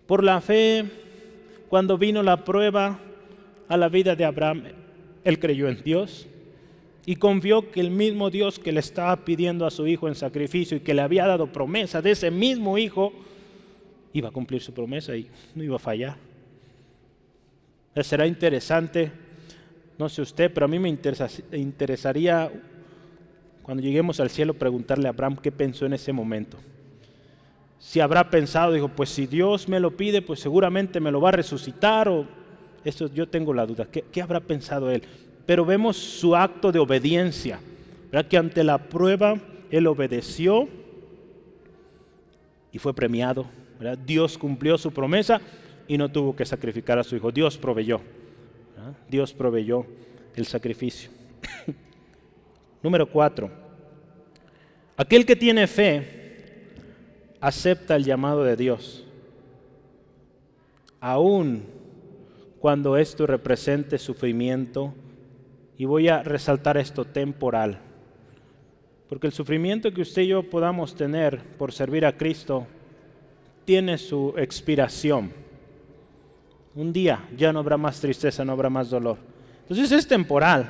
[0.05, 0.85] por la fe,
[1.69, 2.99] cuando vino la prueba
[3.67, 4.63] a la vida de Abraham,
[5.23, 6.27] él creyó en Dios
[7.05, 10.77] y confió que el mismo Dios que le estaba pidiendo a su hijo en sacrificio
[10.77, 13.13] y que le había dado promesa de ese mismo hijo,
[14.13, 16.17] iba a cumplir su promesa y no iba a fallar.
[18.01, 19.11] Será interesante,
[19.97, 22.51] no sé usted, pero a mí me interesaría
[23.61, 26.57] cuando lleguemos al cielo preguntarle a Abraham qué pensó en ese momento
[27.83, 31.29] si habrá pensado, dijo, pues si Dios me lo pide, pues seguramente me lo va
[31.29, 32.25] a resucitar, o
[32.85, 35.03] eso yo tengo la duda, ¿qué, habrá pensado él?
[35.45, 37.59] Pero vemos su acto de obediencia,
[38.09, 38.29] ¿verdad?
[38.29, 39.35] que ante la prueba
[39.69, 40.69] él obedeció
[42.71, 43.45] y fue premiado.
[44.05, 45.41] Dios cumplió su promesa
[45.87, 48.01] y no tuvo que sacrificar a su hijo, Dios proveyó,
[49.09, 49.85] Dios proveyó
[50.35, 51.09] el sacrificio.
[52.83, 53.49] Número cuatro,
[54.97, 56.23] aquel que tiene fe,
[57.39, 59.05] acepta el llamado de Dios,
[60.99, 61.63] aun
[62.59, 64.93] cuando esto represente sufrimiento,
[65.77, 67.79] y voy a resaltar esto temporal,
[69.09, 72.67] porque el sufrimiento que usted y yo podamos tener por servir a Cristo
[73.65, 75.42] tiene su expiración.
[76.75, 79.17] Un día ya no habrá más tristeza, no habrá más dolor.
[79.61, 80.69] Entonces es temporal.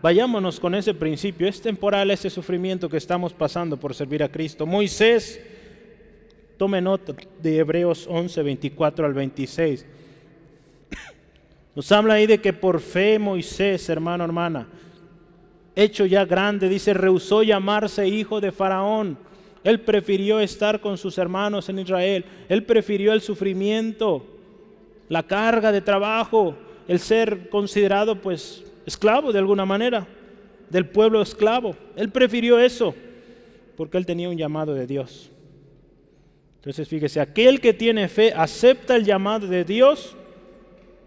[0.00, 1.48] Vayámonos con ese principio.
[1.48, 4.66] Es temporal ese sufrimiento que estamos pasando por servir a Cristo.
[4.66, 5.40] Moisés
[6.62, 9.84] Tome nota de Hebreos 11, 24 al 26.
[11.74, 14.68] Nos habla ahí de que por fe Moisés, hermano, hermana,
[15.74, 19.18] hecho ya grande, dice, rehusó llamarse hijo de Faraón.
[19.64, 22.24] Él prefirió estar con sus hermanos en Israel.
[22.48, 24.31] Él prefirió el sufrimiento,
[25.12, 26.56] la carga de trabajo,
[26.88, 30.06] el ser considerado pues esclavo de alguna manera,
[30.70, 31.76] del pueblo esclavo.
[31.96, 32.94] Él prefirió eso
[33.76, 35.30] porque él tenía un llamado de Dios.
[36.54, 40.16] Entonces fíjese, aquel que tiene fe acepta el llamado de Dios,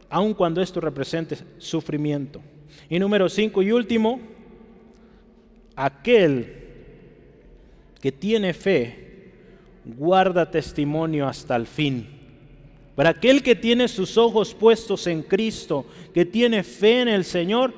[0.08, 2.42] aun cuando esto represente sufrimiento.
[2.88, 4.22] Y número cinco y último,
[5.76, 6.58] aquel
[8.00, 9.32] que tiene fe
[9.84, 12.15] guarda testimonio hasta el fin.
[12.96, 17.74] Para aquel que tiene sus ojos puestos en Cristo, que tiene fe en el Señor,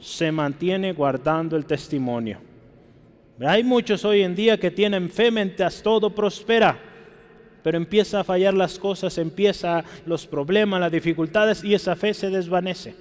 [0.00, 2.38] se mantiene guardando el testimonio.
[3.40, 6.92] Hay muchos hoy en día que tienen fe mientras todo prospera
[7.62, 12.28] pero empieza a fallar las cosas, empieza los problemas, las dificultades y esa fe se
[12.28, 12.94] desvanece.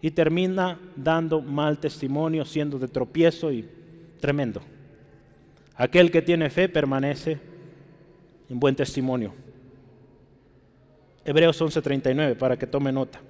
[0.00, 3.68] Y termina dando mal testimonio, siendo de tropiezo y
[4.20, 4.60] tremendo.
[5.76, 7.38] Aquel que tiene fe permanece
[8.50, 9.32] en buen testimonio.
[11.24, 13.20] Hebreos 11:39, para que tome nota.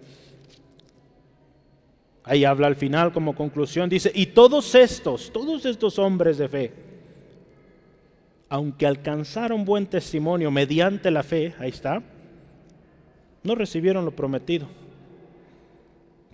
[2.24, 6.72] Ahí habla al final como conclusión, dice, y todos estos, todos estos hombres de fe,
[8.48, 12.02] aunque alcanzaron buen testimonio mediante la fe, ahí está,
[13.42, 14.68] no recibieron lo prometido.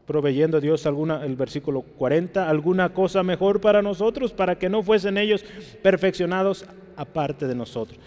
[0.05, 5.17] Proveyendo Dios alguna, el versículo 40, alguna cosa mejor para nosotros, para que no fuesen
[5.17, 5.45] ellos
[5.83, 6.67] perfeccionados
[6.97, 7.99] aparte de nosotros.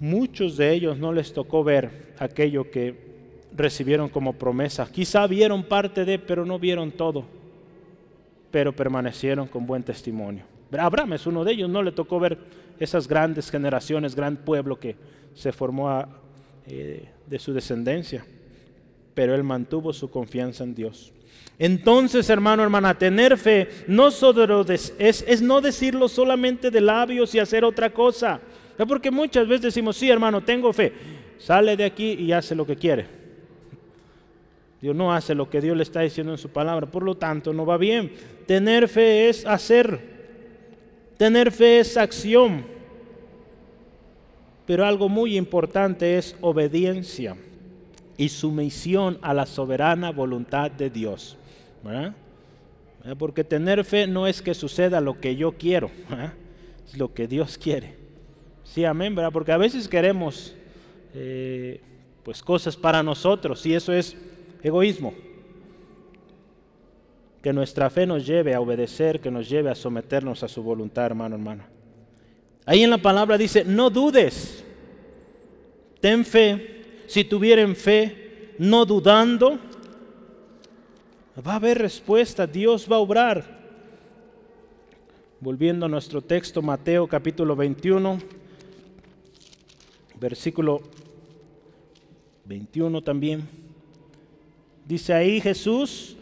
[0.00, 3.08] Muchos de ellos no les tocó ver aquello que
[3.56, 4.88] recibieron como promesa.
[4.90, 7.24] Quizá vieron parte de, pero no vieron todo.
[8.50, 10.44] Pero permanecieron con buen testimonio.
[10.78, 12.38] Abraham es uno de ellos, no le tocó ver
[12.78, 14.96] esas grandes generaciones, gran pueblo que
[15.34, 16.04] se formó
[16.66, 18.24] eh, de su descendencia,
[19.14, 21.12] pero él mantuvo su confianza en Dios.
[21.58, 27.90] Entonces, hermano, hermana, tener fe no es no decirlo solamente de labios y hacer otra
[27.90, 28.40] cosa.
[28.86, 30.92] Porque muchas veces decimos, sí, hermano, tengo fe.
[31.38, 33.06] Sale de aquí y hace lo que quiere.
[34.80, 36.86] Dios no hace lo que Dios le está diciendo en su palabra.
[36.86, 38.12] Por lo tanto, no va bien.
[38.46, 40.18] Tener fe es hacer.
[41.16, 42.64] Tener fe es acción,
[44.66, 47.36] pero algo muy importante es obediencia
[48.16, 51.36] y sumisión a la soberana voluntad de Dios.
[53.18, 55.90] Porque tener fe no es que suceda lo que yo quiero,
[56.86, 57.97] es lo que Dios quiere.
[58.72, 59.32] Sí, amén, ¿verdad?
[59.32, 60.54] Porque a veces queremos
[61.14, 61.80] eh,
[62.22, 64.16] pues cosas para nosotros y eso es
[64.62, 65.14] egoísmo
[67.42, 71.06] que nuestra fe nos lleve a obedecer, que nos lleve a someternos a su voluntad,
[71.06, 71.64] hermano, hermano.
[72.66, 74.64] Ahí en la palabra dice, no dudes.
[76.00, 79.58] Ten fe, si tuvieren fe, no dudando,
[81.46, 83.58] va a haber respuesta, Dios va a obrar.
[85.40, 88.18] Volviendo a nuestro texto, Mateo capítulo 21,
[90.18, 90.82] versículo
[92.44, 93.48] 21 también.
[94.86, 96.16] Dice ahí Jesús,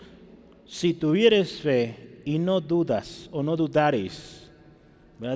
[0.66, 4.46] si tuvieres fe y no dudas o no dudaréis,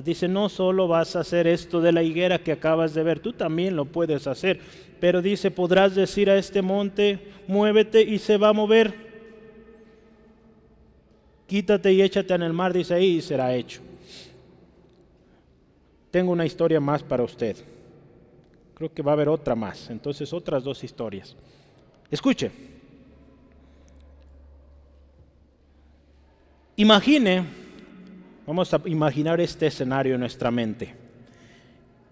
[0.03, 3.33] Dice, no solo vas a hacer esto de la higuera que acabas de ver, tú
[3.33, 4.59] también lo puedes hacer.
[4.99, 8.93] Pero dice, podrás decir a este monte, muévete y se va a mover.
[11.47, 13.81] Quítate y échate en el mar, dice ahí, y será hecho.
[16.11, 17.55] Tengo una historia más para usted.
[18.81, 19.91] Creo que va a haber otra más.
[19.91, 21.35] Entonces, otras dos historias.
[22.09, 22.49] Escuche.
[26.77, 27.45] Imagine
[28.47, 30.95] Vamos a imaginar este escenario en nuestra mente.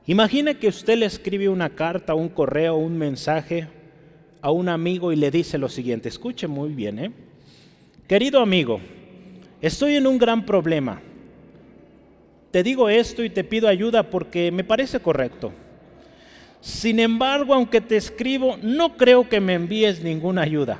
[0.05, 3.67] Imagine que usted le escribe una carta, un correo, un mensaje
[4.39, 6.07] a un amigo y le dice lo siguiente.
[6.07, 7.11] Escuche muy bien, ¿eh?
[8.07, 8.79] Querido amigo,
[9.59, 11.01] estoy en un gran problema.
[12.51, 15.51] Te digo esto y te pido ayuda porque me parece correcto.
[16.61, 20.79] Sin embargo, aunque te escribo, no creo que me envíes ninguna ayuda.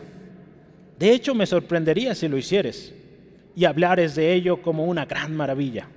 [0.98, 2.94] De hecho, me sorprendería si lo hicieres
[3.56, 5.88] y hablares de ello como una gran maravilla.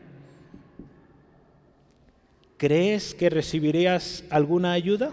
[2.57, 5.12] ¿Crees que recibirías alguna ayuda?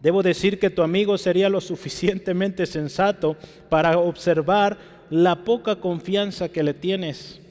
[0.00, 3.36] Debo decir que tu amigo sería lo suficientemente sensato
[3.68, 4.78] para observar
[5.10, 7.42] la poca confianza que le tienes.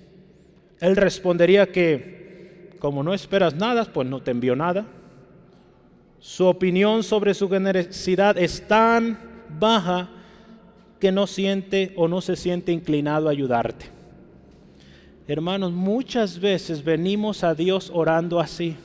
[0.79, 4.88] Él respondería que, como no esperas nada, pues no te envió nada.
[6.19, 9.17] Su opinión sobre su generosidad es tan
[9.58, 10.10] baja
[10.99, 13.86] que no siente o no se siente inclinado a ayudarte.
[15.27, 18.75] Hermanos, muchas veces venimos a Dios orando así.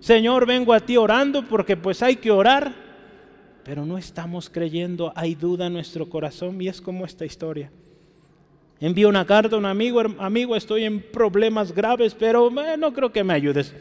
[0.00, 2.72] Señor, vengo a ti orando porque pues hay que orar,
[3.64, 7.70] pero no estamos creyendo, hay duda en nuestro corazón y es como esta historia.
[8.80, 13.12] Envío una carta a un amigo, amigo, estoy en problemas graves, pero eh, no creo
[13.12, 13.72] que me ayudes.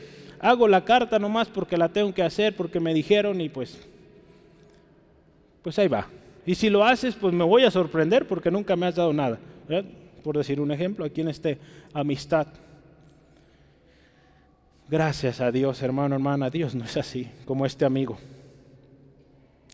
[0.42, 3.80] Hago la carta nomás porque la tengo que hacer, porque me dijeron y pues,
[5.62, 6.08] pues ahí va.
[6.48, 9.38] Y si lo haces, pues me voy a sorprender porque nunca me has dado nada.
[10.24, 11.60] Por decir un ejemplo, aquí en este
[11.94, 12.48] amistad.
[14.90, 16.50] Gracias a Dios, hermano, hermana.
[16.50, 18.18] Dios no es así como este amigo.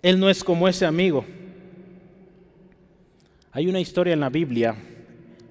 [0.01, 1.25] Él no es como ese amigo.
[3.53, 4.75] Hay una historia en la Biblia,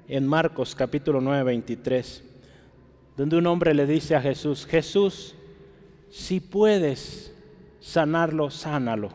[0.09, 2.23] en Marcos capítulo 9, 23,
[3.17, 5.35] donde un hombre le dice a Jesús, Jesús,
[6.11, 7.35] si puedes
[7.81, 9.11] sanarlo, sánalo.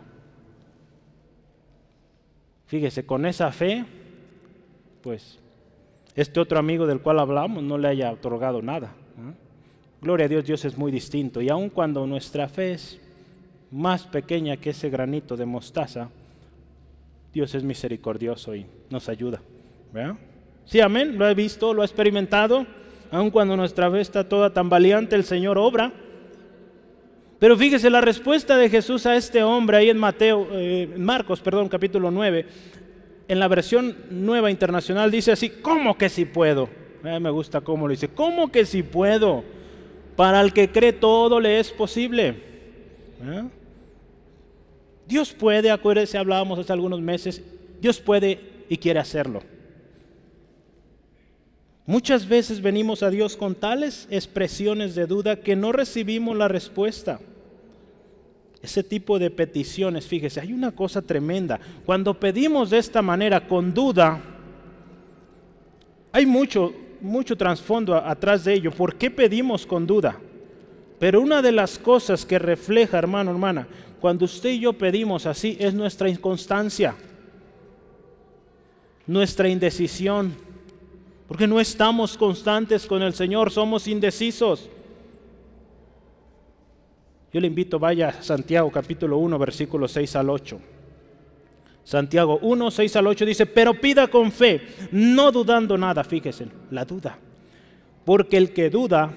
[2.65, 3.85] Fíjese, con esa fe,
[5.01, 5.39] pues
[6.15, 8.93] este otro amigo del cual hablamos no le haya otorgado nada.
[10.01, 11.41] Gloria a Dios, Dios es muy distinto.
[11.41, 12.99] Y aun cuando nuestra fe es
[13.69, 16.09] más pequeña que ese granito de mostaza,
[17.33, 19.41] Dios es misericordioso y nos ayuda.
[20.65, 22.65] Sí, amén, lo he visto, lo he experimentado.
[23.11, 25.91] Aun cuando nuestra fe está toda tan valiente, el Señor obra.
[27.39, 31.67] Pero fíjese la respuesta de Jesús a este hombre ahí en Mateo, eh, Marcos, perdón,
[31.67, 32.45] capítulo 9.
[33.27, 36.69] En la versión nueva internacional dice así, ¿cómo que si puedo?
[37.03, 39.43] Eh, me gusta cómo lo dice, ¿cómo que si puedo?
[40.15, 42.29] Para el que cree todo le es posible.
[43.23, 43.43] ¿Eh?
[45.07, 47.43] Dios puede, acuérdense, hablábamos hace algunos meses,
[47.81, 49.41] Dios puede y quiere hacerlo.
[51.85, 57.19] Muchas veces venimos a Dios con tales expresiones de duda que no recibimos la respuesta.
[58.61, 61.59] Ese tipo de peticiones, fíjese, hay una cosa tremenda.
[61.85, 64.21] Cuando pedimos de esta manera con duda,
[66.11, 68.71] hay mucho, mucho trasfondo atrás de ello.
[68.71, 70.19] ¿Por qué pedimos con duda?
[70.99, 73.67] Pero una de las cosas que refleja, hermano, hermana,
[73.99, 76.93] cuando usted y yo pedimos así, es nuestra inconstancia,
[79.07, 80.35] nuestra indecisión,
[81.31, 84.69] porque no estamos constantes con el Señor, somos indecisos.
[87.31, 90.59] Yo le invito, vaya a Santiago capítulo 1, versículo 6 al 8.
[91.85, 94.61] Santiago 1, 6 al 8 dice, pero pida con fe,
[94.91, 97.17] no dudando nada, fíjese, la duda.
[98.03, 99.13] Porque el que duda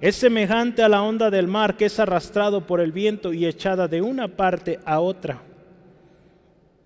[0.00, 3.88] es semejante a la onda del mar que es arrastrado por el viento y echada
[3.88, 5.42] de una parte a otra.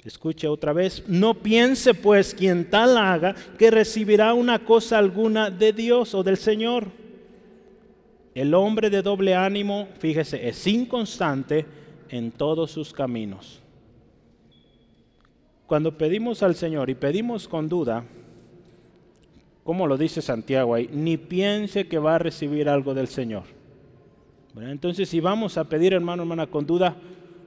[0.05, 5.73] Escuche otra vez, no piense pues quien tal haga que recibirá una cosa alguna de
[5.73, 7.01] Dios o del Señor
[8.35, 11.67] el hombre de doble ánimo, fíjese, es inconstante
[12.09, 13.61] en todos sus caminos.
[15.67, 18.05] Cuando pedimos al Señor y pedimos con duda,
[19.65, 23.45] como lo dice Santiago ahí, ni piense que va a recibir algo del Señor.
[24.57, 26.97] Entonces, si vamos a pedir, hermano, hermana, con duda,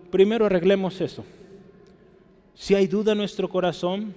[0.09, 1.25] primero arreglemos eso.
[2.55, 4.13] Si hay duda en nuestro corazón,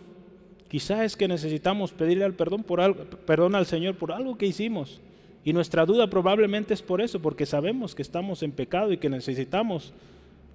[0.68, 4.47] quizás es que necesitamos pedirle al perdón, por algo, perdón al Señor por algo que
[4.47, 5.01] hicimos.
[5.45, 9.09] Y nuestra duda probablemente es por eso, porque sabemos que estamos en pecado y que
[9.09, 9.93] necesitamos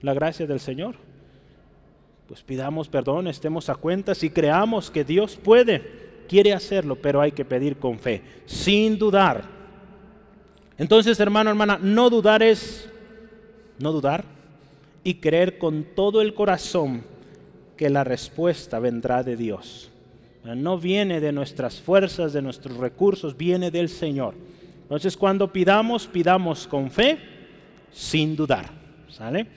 [0.02, 0.96] la gracia del Señor.
[2.28, 5.82] Pues pidamos perdón, estemos a cuentas y creamos que Dios puede,
[6.28, 9.44] quiere hacerlo, pero hay que pedir con fe, sin dudar.
[10.78, 12.90] Entonces, hermano, hermana, no dudar es
[13.80, 14.24] no dudar
[15.04, 17.04] y creer con todo el corazón
[17.82, 19.90] que la respuesta vendrá de Dios.
[20.44, 24.36] No viene de nuestras fuerzas, de nuestros recursos, viene del Señor.
[24.84, 27.18] Entonces cuando pidamos, pidamos con fe,
[27.92, 28.70] sin dudar.
[29.10, 29.48] ¿Sale?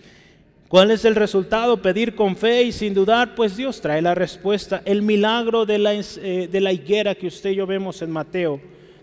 [0.68, 1.82] ¿Cuál es el resultado?
[1.82, 4.80] Pedir con fe y sin dudar, pues Dios trae la respuesta.
[4.86, 8.58] El milagro de la, eh, de la higuera que usted y yo vemos en Mateo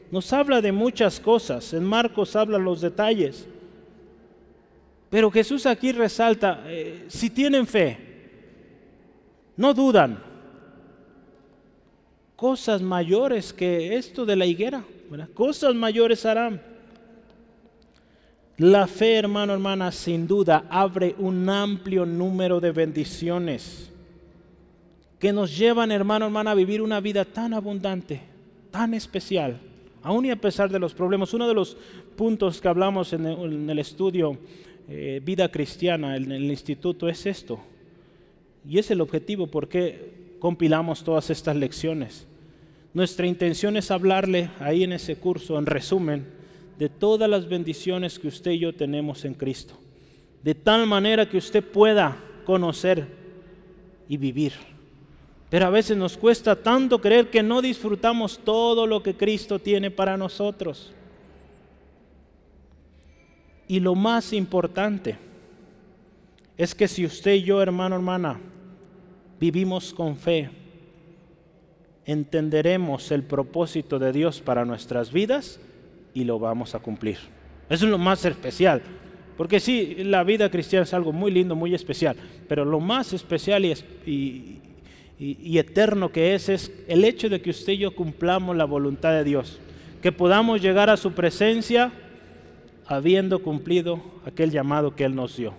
[0.10, 1.74] nos habla de muchas cosas.
[1.74, 3.48] En Marcos habla los detalles.
[5.12, 8.11] Pero Jesús aquí resalta, eh, si tienen fe,
[9.58, 10.20] no dudan,
[12.36, 14.84] cosas mayores que esto de la higuera.
[15.34, 16.62] Cosas mayores harán.
[18.58, 23.91] La fe, hermano, hermana, sin duda abre un amplio número de bendiciones
[25.20, 28.22] que nos llevan, hermano, hermana, a vivir una vida tan abundante,
[28.72, 29.60] tan especial,
[30.02, 31.34] aún y a pesar de los problemas.
[31.34, 31.78] Uno de los
[32.16, 34.38] puntos que hablamos en el, estudio
[34.88, 37.60] eh, Vida Cristiana, en el instituto, es esto.
[38.68, 42.28] Y es el objetivo por qué compilamos todas estas lecciones.
[42.93, 46.28] Nuestra intención es hablarle ahí en ese curso, en resumen,
[46.78, 49.76] de todas las bendiciones que usted y yo tenemos en Cristo.
[50.43, 53.07] De tal manera que usted pueda conocer
[54.09, 54.53] y vivir.
[55.49, 59.91] Pero a veces nos cuesta tanto creer que no disfrutamos todo lo que Cristo tiene
[59.91, 60.91] para nosotros.
[63.68, 65.18] Y lo más importante
[66.57, 68.39] es que si usted y yo, hermano, hermana,
[69.42, 70.52] vivimos con fe,
[72.06, 75.60] entenderemos el propósito de Dios para nuestras vidas
[76.14, 77.18] y lo vamos a cumplir.
[77.68, 78.84] Eso es lo más especial.
[79.36, 82.16] Porque sí, la vida cristiana es algo muy lindo, muy especial,
[82.48, 84.60] pero lo más especial y,
[85.18, 89.14] y, eterno que es es el hecho de que usted y yo cumplamos la voluntad
[89.14, 89.60] de Dios,
[90.04, 91.92] que podamos llegar a su presencia
[92.86, 95.56] habiendo cumplido aquel llamado que Él nos dio.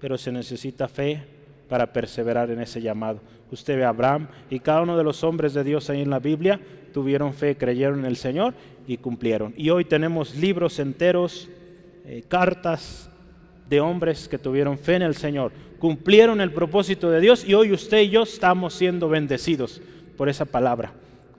[0.00, 1.39] Pero se necesita fe
[1.70, 3.20] para perseverar en ese llamado.
[3.52, 6.18] Usted ve a Abraham y cada uno de los hombres de Dios ahí en la
[6.18, 6.60] Biblia
[6.92, 8.54] tuvieron fe, creyeron en el Señor
[8.88, 9.54] y cumplieron.
[9.56, 11.48] Y hoy tenemos libros enteros,
[12.04, 13.08] eh, cartas
[13.68, 17.72] de hombres que tuvieron fe en el Señor, cumplieron el propósito de Dios y hoy
[17.72, 19.80] usted y yo estamos siendo bendecidos
[20.16, 20.92] por esa palabra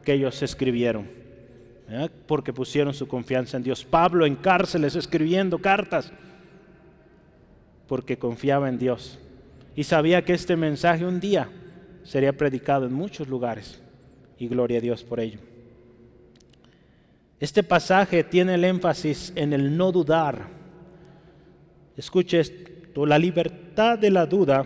[0.06, 1.10] que ellos escribieron,
[2.26, 3.84] porque pusieron su confianza en Dios.
[3.84, 6.14] Pablo en cárceles escribiendo cartas
[7.86, 9.20] porque confiaba en Dios
[9.76, 11.50] y sabía que este mensaje un día
[12.04, 13.82] sería predicado en muchos lugares
[14.38, 15.40] y gloria a Dios por ello.
[17.40, 20.48] Este pasaje tiene el énfasis en el no dudar.
[21.98, 24.66] Escuche esto, la libertad de la duda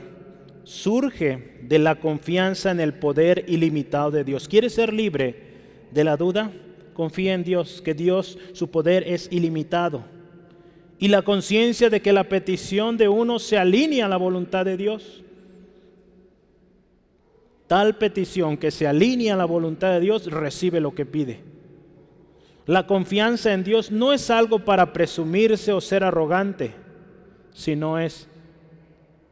[0.63, 4.47] surge de la confianza en el poder ilimitado de Dios.
[4.47, 5.53] ¿Quiere ser libre
[5.91, 6.51] de la duda?
[6.93, 10.03] Confía en Dios, que Dios, su poder es ilimitado.
[10.97, 14.77] Y la conciencia de que la petición de uno se alinea a la voluntad de
[14.77, 15.23] Dios
[17.67, 21.39] tal petición que se alinea a la voluntad de Dios recibe lo que pide.
[22.65, 26.73] La confianza en Dios no es algo para presumirse o ser arrogante,
[27.53, 28.27] sino es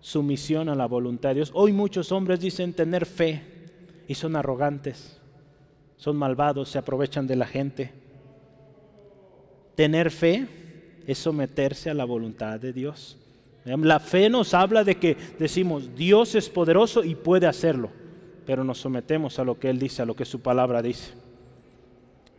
[0.01, 1.51] sumisión a la voluntad de Dios.
[1.53, 3.41] Hoy muchos hombres dicen tener fe
[4.07, 5.19] y son arrogantes,
[5.97, 7.91] son malvados, se aprovechan de la gente.
[9.75, 10.47] Tener fe
[11.07, 13.17] es someterse a la voluntad de Dios.
[13.65, 17.89] La fe nos habla de que decimos, Dios es poderoso y puede hacerlo
[18.45, 21.13] pero nos sometemos a lo que Él dice, a lo que su palabra dice.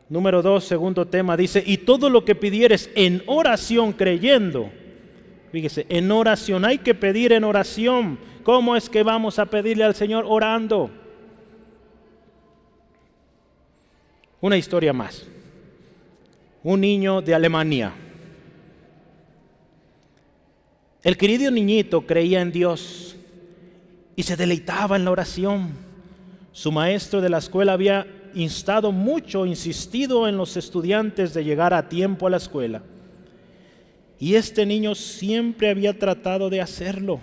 [0.09, 4.71] Número dos, segundo tema, dice, y todo lo que pidieres en oración creyendo.
[5.51, 8.19] Fíjese, en oración, hay que pedir en oración.
[8.43, 10.91] ¿Cómo es que vamos a pedirle al Señor orando?
[14.41, 15.27] Una historia más.
[16.63, 17.93] Un niño de Alemania.
[21.05, 23.15] El querido niñito creía en Dios
[24.17, 25.73] y se deleitaba en la oración.
[26.53, 31.91] Su maestro de la escuela había instado mucho, insistido en los estudiantes de llegar a
[31.91, 32.83] tiempo a la escuela.
[34.19, 37.21] Y este niño siempre había tratado de hacerlo.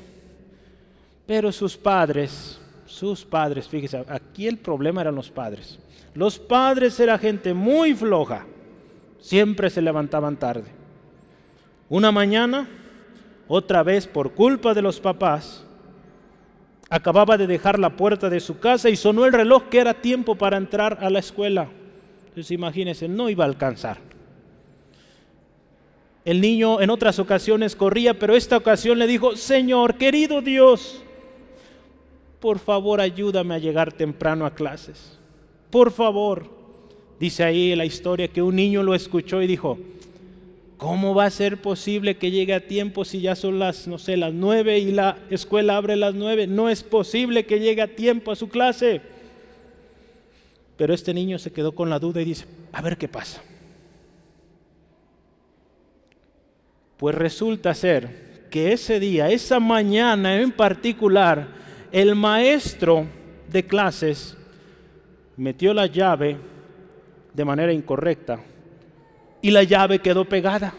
[1.25, 5.79] Pero sus padres, sus padres, fíjese, aquí el problema eran los padres.
[6.13, 8.45] Los padres eran gente muy floja,
[9.19, 10.69] siempre se levantaban tarde.
[11.89, 12.67] Una mañana,
[13.53, 15.65] otra vez por culpa de los papás,
[16.89, 20.35] acababa de dejar la puerta de su casa y sonó el reloj que era tiempo
[20.35, 21.67] para entrar a la escuela.
[22.29, 23.97] Entonces imagínense, no iba a alcanzar.
[26.23, 31.03] El niño en otras ocasiones corría, pero esta ocasión le dijo, Señor, querido Dios,
[32.39, 35.19] por favor ayúdame a llegar temprano a clases.
[35.69, 36.61] Por favor.
[37.19, 39.77] Dice ahí la historia que un niño lo escuchó y dijo,
[40.81, 44.17] ¿cómo va a ser posible que llegue a tiempo si ya son las, no sé,
[44.17, 46.47] las nueve y la escuela abre las nueve?
[46.47, 48.99] No es posible que llegue a tiempo a su clase.
[50.77, 53.43] Pero este niño se quedó con la duda y dice, a ver qué pasa.
[56.97, 61.47] Pues resulta ser que ese día, esa mañana en particular,
[61.91, 63.05] el maestro
[63.51, 64.35] de clases
[65.37, 66.37] metió la llave
[67.35, 68.43] de manera incorrecta
[69.41, 70.73] y la llave quedó pegada.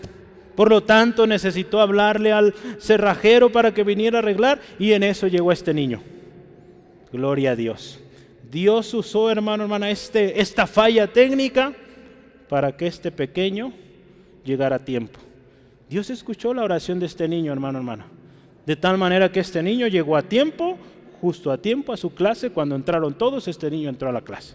[0.54, 5.26] Por lo tanto, necesitó hablarle al cerrajero para que viniera a arreglar y en eso
[5.26, 6.02] llegó este niño.
[7.12, 8.00] Gloria a Dios.
[8.50, 11.72] Dios usó, hermano, hermana, este, esta falla técnica
[12.48, 13.72] para que este pequeño
[14.44, 15.18] llegara a tiempo.
[15.88, 18.06] Dios escuchó la oración de este niño, hermano, hermana.
[18.66, 20.78] De tal manera que este niño llegó a tiempo,
[21.20, 22.50] justo a tiempo, a su clase.
[22.50, 24.54] Cuando entraron todos, este niño entró a la clase.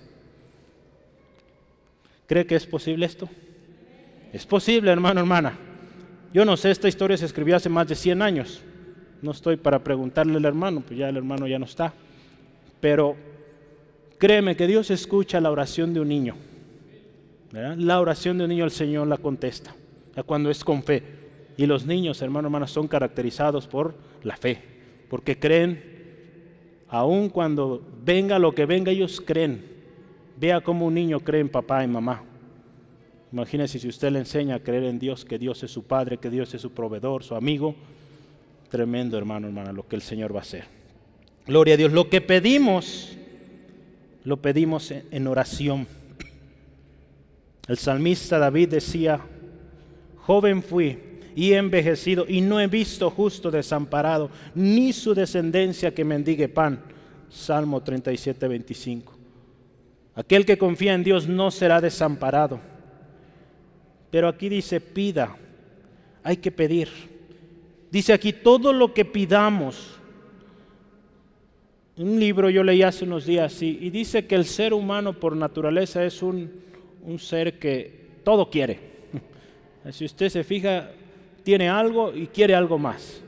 [2.27, 3.27] ¿Cree que es posible esto?
[4.33, 5.57] Es posible, hermano, hermana.
[6.33, 8.61] Yo no sé, esta historia se escribió hace más de 100 años.
[9.21, 11.93] No estoy para preguntarle al hermano, pues ya el hermano ya no está.
[12.79, 13.15] Pero
[14.17, 16.35] créeme que Dios escucha la oración de un niño.
[17.51, 19.73] La oración de un niño el Señor la contesta,
[20.25, 21.01] cuando es con fe.
[21.55, 24.61] Y los niños, hermanos, hermanas, son caracterizados por la fe,
[25.09, 25.81] porque creen,
[26.89, 29.65] aun cuando venga lo que venga, ellos creen.
[30.39, 32.23] Vea cómo un niño cree en papá y mamá.
[33.31, 36.29] Imagínese si usted le enseña a creer en Dios, que Dios es su padre, que
[36.29, 37.75] Dios es su proveedor, su amigo.
[38.69, 40.65] Tremendo, hermano, hermana, lo que el Señor va a hacer.
[41.45, 41.91] Gloria a Dios.
[41.91, 43.17] Lo que pedimos,
[44.23, 45.87] lo pedimos en oración.
[47.67, 49.19] El salmista David decía,
[50.17, 50.97] joven fui
[51.35, 56.79] y envejecido, y no he visto justo desamparado, ni su descendencia que mendigue pan.
[57.29, 59.13] Salmo 37, 25.
[60.15, 62.59] Aquel que confía en Dios no será desamparado.
[64.11, 65.35] Pero aquí dice, pida,
[66.23, 66.89] hay que pedir.
[67.91, 69.97] Dice aquí, todo lo que pidamos.
[71.97, 75.35] Un libro yo leí hace unos días y, y dice que el ser humano por
[75.35, 76.51] naturaleza es un,
[77.03, 78.79] un ser que todo quiere.
[79.91, 80.91] Si usted se fija,
[81.43, 83.23] tiene algo y quiere algo más.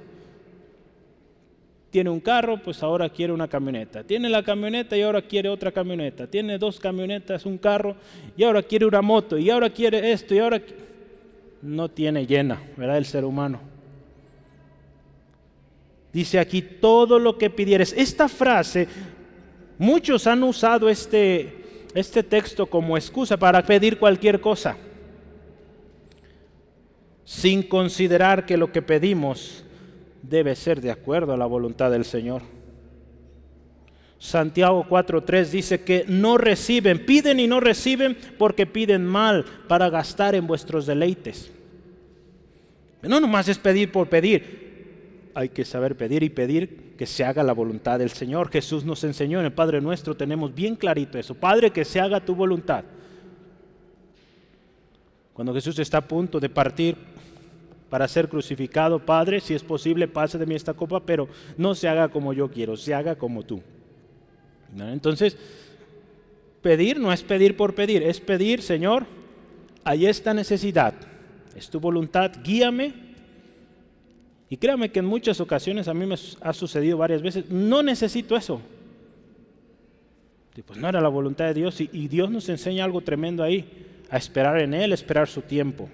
[1.89, 4.03] Tiene un carro, pues ahora quiere una camioneta.
[4.03, 6.27] Tiene la camioneta y ahora quiere otra camioneta.
[6.27, 7.95] Tiene dos camionetas, un carro
[8.37, 10.61] y ahora quiere una moto y ahora quiere esto y ahora
[11.61, 12.97] no tiene llena, ¿verdad?
[12.97, 13.59] El ser humano.
[16.13, 17.93] Dice aquí todo lo que pidieres.
[17.97, 18.87] Esta frase,
[19.77, 21.63] muchos han usado este,
[21.95, 24.77] este texto como excusa para pedir cualquier cosa
[27.29, 29.63] sin considerar que lo que pedimos
[30.22, 32.41] debe ser de acuerdo a la voluntad del Señor.
[34.17, 40.36] Santiago 4.3 dice que no reciben, piden y no reciben porque piden mal para gastar
[40.36, 41.51] en vuestros deleites.
[43.01, 47.43] No nomás es pedir por pedir, hay que saber pedir y pedir que se haga
[47.43, 48.49] la voluntad del Señor.
[48.49, 51.34] Jesús nos enseñó en el Padre nuestro, tenemos bien clarito eso.
[51.34, 52.84] Padre, que se haga tu voluntad.
[55.32, 56.97] Cuando Jesús está a punto de partir
[57.89, 58.99] para ser crucificado.
[58.99, 61.27] Padre, si es posible, pase de mí esta copa, pero
[61.57, 63.61] no se haga como yo quiero, se haga como tú.
[64.77, 65.37] Entonces,
[66.61, 69.05] pedir no es pedir por pedir, es pedir, Señor,
[69.83, 70.93] hay esta necesidad,
[71.55, 73.09] es tu voluntad, guíame.
[74.51, 78.35] Y créame que en muchas ocasiones a mí me ha sucedido varias veces, no necesito
[78.35, 78.61] eso.
[80.65, 83.87] Pues no era la voluntad de Dios y, y Dios nos enseña algo tremendo ahí,
[84.09, 85.87] a esperar en Él, esperar su tiempo.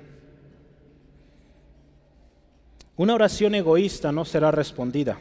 [2.98, 5.18] Una oración egoísta no será respondida.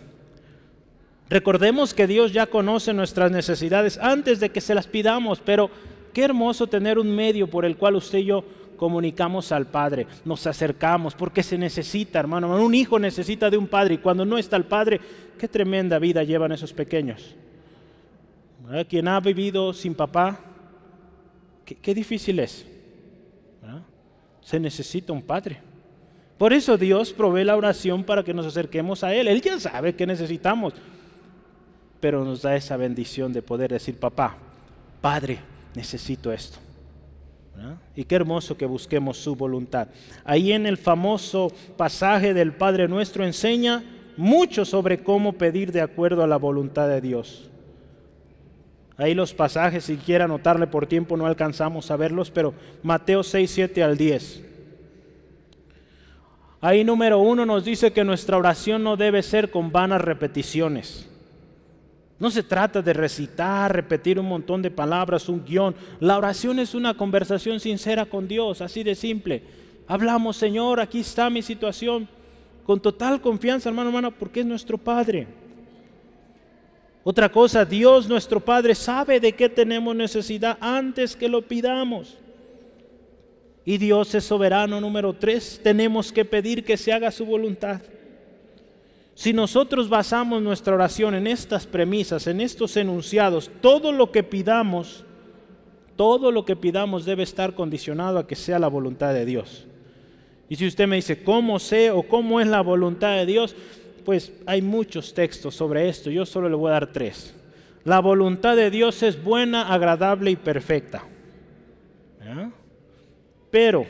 [1.28, 5.70] Recordemos que Dios ya conoce nuestras necesidades antes de que se las pidamos, pero
[6.12, 8.44] qué hermoso tener un medio por el cual usted y yo
[8.76, 12.54] comunicamos al Padre, nos acercamos, porque se necesita, hermano.
[12.62, 15.00] Un hijo necesita de un padre y cuando no está el Padre,
[15.38, 17.34] qué tremenda vida llevan esos pequeños.
[18.88, 20.40] Quien ha vivido sin papá,
[21.64, 22.66] qué, difícil es.
[24.40, 25.73] Se necesita un Padre.
[26.39, 29.28] Por eso Dios provee la oración para que nos acerquemos a Él.
[29.28, 30.74] Él ya sabe que necesitamos,
[32.01, 34.37] pero nos da esa bendición de poder decir, papá,
[35.01, 35.39] Padre,
[35.74, 36.59] necesito esto.
[37.95, 39.89] Y qué hermoso que busquemos su voluntad.
[40.24, 43.85] Ahí en el famoso pasaje del Padre Nuestro enseña
[44.16, 47.49] mucho sobre cómo pedir de acuerdo a la voluntad de Dios.
[48.97, 53.51] Ahí los pasajes, si quiera anotarle por tiempo, no alcanzamos a verlos, pero Mateo 6,
[53.51, 54.43] 7 al 10.
[56.64, 61.06] Ahí número uno nos dice que nuestra oración no debe ser con vanas repeticiones.
[62.18, 65.74] No se trata de recitar, repetir un montón de palabras, un guion.
[66.00, 69.42] La oración es una conversación sincera con Dios, así de simple.
[69.86, 72.08] Hablamos, Señor, aquí está mi situación,
[72.64, 75.26] con total confianza, hermano, hermano, porque es nuestro Padre.
[77.02, 82.16] Otra cosa, Dios nuestro Padre sabe de qué tenemos necesidad antes que lo pidamos.
[83.64, 87.80] Y Dios es soberano, número tres, tenemos que pedir que se haga su voluntad.
[89.14, 95.04] Si nosotros basamos nuestra oración en estas premisas, en estos enunciados, todo lo que pidamos,
[95.96, 99.66] todo lo que pidamos debe estar condicionado a que sea la voluntad de Dios.
[100.48, 103.54] Y si usted me dice, ¿cómo sé o cómo es la voluntad de Dios?
[104.04, 107.34] Pues hay muchos textos sobre esto, yo solo le voy a dar tres.
[107.84, 111.04] La voluntad de Dios es buena, agradable y perfecta.
[113.55, 113.86] Pero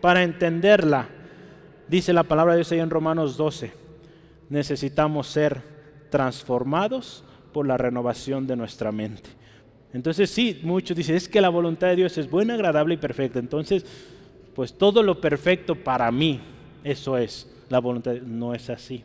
[0.00, 1.08] para entenderla,
[1.88, 3.72] dice la palabra de Dios ahí en Romanos 12,
[4.48, 5.60] necesitamos ser
[6.08, 9.28] transformados por la renovación de nuestra mente.
[9.92, 13.40] Entonces sí, muchos dicen, es que la voluntad de Dios es buena, agradable y perfecta.
[13.40, 13.84] Entonces,
[14.54, 16.40] pues todo lo perfecto para mí,
[16.84, 18.12] eso es la voluntad.
[18.24, 19.02] No es así.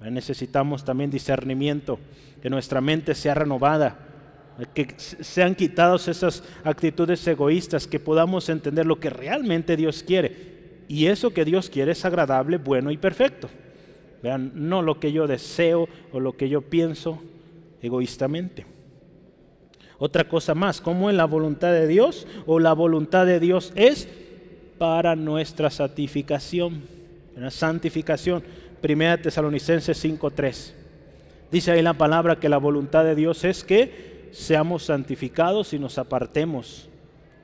[0.00, 2.00] Necesitamos también discernimiento,
[2.42, 4.00] que nuestra mente sea renovada,
[4.74, 10.52] que sean quitadas esas actitudes egoístas, que podamos entender lo que realmente Dios quiere.
[10.88, 13.48] Y eso que Dios quiere es agradable, bueno y perfecto.
[14.22, 17.20] Vean, no lo que yo deseo o lo que yo pienso
[17.80, 18.66] egoístamente.
[19.98, 22.26] Otra cosa más, ¿cómo es la voluntad de Dios?
[22.46, 24.08] O la voluntad de Dios es
[24.78, 26.82] para nuestra santificación.
[27.36, 28.42] La santificación,
[28.82, 30.72] 1 Tesalonicenses 5.3.
[31.50, 35.98] Dice ahí la palabra que la voluntad de Dios es que seamos santificados y nos
[35.98, 36.88] apartemos.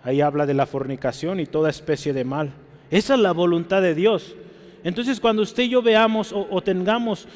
[0.02, 2.50] Ahí habla de la fornicación y toda especie de mal.
[2.90, 4.34] Esa es la voluntad de Dios.
[4.82, 7.28] Entonces cuando usted y yo veamos o, tengamos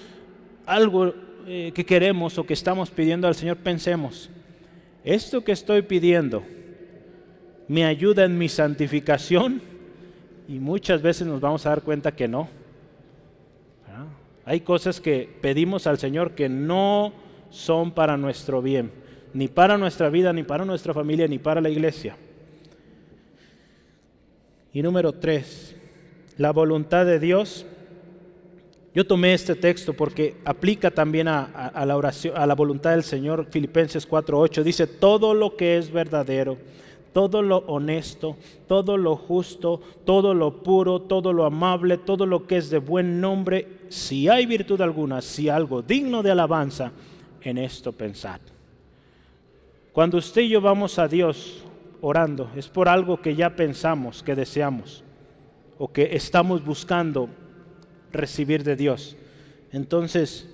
[0.66, 1.14] algo
[1.46, 4.30] eh, que queremos o que estamos pidiendo al Señor, pensemos,
[5.04, 6.42] esto que estoy pidiendo
[7.68, 9.60] me ayuda en mi santificación
[10.48, 12.48] y muchas veces nos vamos a dar cuenta que no.
[14.44, 17.12] Hay cosas que pedimos al Señor que no
[17.50, 18.90] son para nuestro bien,
[19.34, 22.16] ni para nuestra vida, ni para nuestra familia, ni para la iglesia.
[24.72, 25.76] Y número tres,
[26.38, 27.66] la voluntad de Dios.
[28.94, 33.46] Yo tomé este texto porque aplica también a, la oración, a la voluntad del Señor.
[33.50, 36.58] Filipenses 4:8 dice todo lo que es verdadero,
[37.14, 42.58] todo lo honesto, todo lo justo, todo lo puro, todo lo amable, todo lo que
[42.58, 46.92] es de buen nombre, si hay virtud alguna, si algo digno de alabanza,
[47.42, 48.40] en esto pensad.
[49.92, 51.64] Cuando usted y yo vamos a Dios
[52.00, 55.04] orando, es por algo que ya pensamos, que deseamos
[55.78, 57.28] o que estamos buscando
[58.10, 59.16] recibir de Dios.
[59.70, 60.48] Entonces,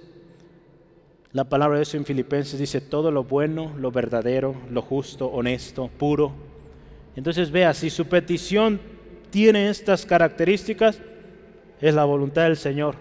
[1.33, 5.89] la palabra de eso en Filipenses dice todo lo bueno, lo verdadero, lo justo, honesto,
[5.99, 6.33] puro.
[7.15, 8.81] Entonces vea, si su petición
[9.31, 11.01] tiene estas características,
[11.81, 12.97] es la voluntad del Señor.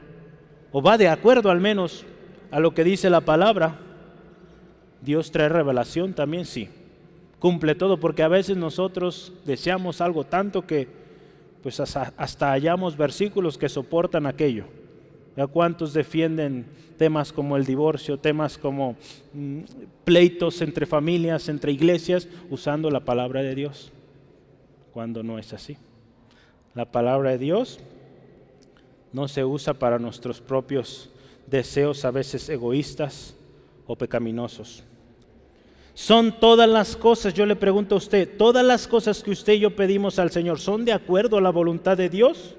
[0.72, 2.06] O va de acuerdo al menos
[2.52, 3.80] a lo que dice la palabra.
[5.02, 6.70] Dios trae revelación también, sí.
[7.40, 10.88] Cumple todo, porque a veces nosotros deseamos algo tanto que
[11.62, 14.66] pues hasta, hallamos versículos que soportan aquello.
[15.36, 16.66] ¿A cuántos defienden
[16.98, 18.96] temas como el divorcio, temas como
[19.34, 19.60] mm,
[20.04, 23.92] pleitos entre familias, entre iglesias, usando la palabra de Dios?
[24.94, 25.78] Cuando no es así.
[26.74, 27.80] La palabra de Dios
[29.14, 31.10] no se usa para nuestros propios
[31.46, 33.36] deseos a veces egoístas
[33.88, 34.84] o pecaminosos.
[35.94, 39.62] ¿Son todas las cosas, yo le pregunto a usted, todas las cosas que usted y
[39.62, 42.56] yo pedimos al Señor, ¿son de acuerdo a la voluntad de Dios?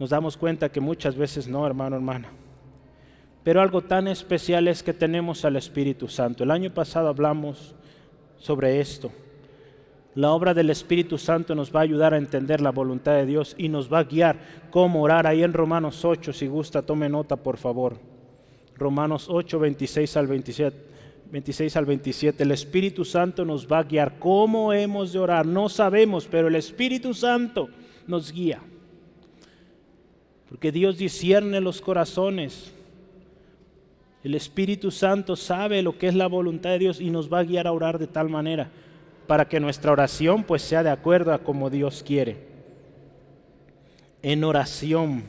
[0.00, 2.28] Nos damos cuenta que muchas veces no, hermano, hermana.
[3.44, 6.42] Pero algo tan especial es que tenemos al Espíritu Santo.
[6.42, 7.76] El año pasado hablamos
[8.36, 9.12] sobre esto.
[10.16, 13.54] La obra del Espíritu Santo nos va a ayudar a entender la voluntad de Dios
[13.56, 14.38] y nos va a guiar
[14.70, 15.28] cómo orar.
[15.28, 18.11] Ahí en Romanos 8, si gusta, tome nota, por favor.
[18.76, 20.92] Romanos 8, 26 al 27.
[21.32, 24.18] 26 al 27, el Espíritu Santo nos va a guiar.
[24.18, 25.46] ¿Cómo hemos de orar?
[25.46, 27.70] No sabemos, pero el Espíritu Santo
[28.06, 28.60] nos guía.
[30.50, 32.74] Porque Dios discierne los corazones.
[34.22, 37.44] El Espíritu Santo sabe lo que es la voluntad de Dios y nos va a
[37.44, 38.70] guiar a orar de tal manera.
[39.26, 42.36] para que nuestra oración pues sea de acuerdo a como Dios quiere.
[44.20, 45.22] En oración.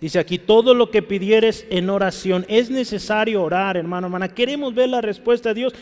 [0.00, 2.44] Dice aquí, todo lo que pidieres en oración.
[2.48, 4.28] Es necesario orar, hermano, hermana.
[4.28, 5.74] Queremos ver la respuesta de Dios.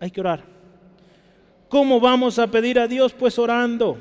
[0.00, 0.44] Hay que orar.
[1.68, 3.12] ¿Cómo vamos a pedir a Dios?
[3.12, 3.98] Pues orando.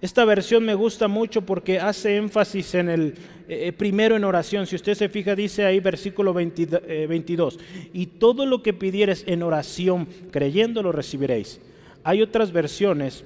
[0.00, 3.14] Esta versión me gusta mucho porque hace énfasis en el
[3.48, 4.66] eh, primero en oración.
[4.66, 9.42] Si usted se fija, dice ahí versículo 22, eh, y todo lo que pidieres en
[9.42, 11.60] oración, creyendo, lo recibiréis.
[12.04, 13.24] Hay otras versiones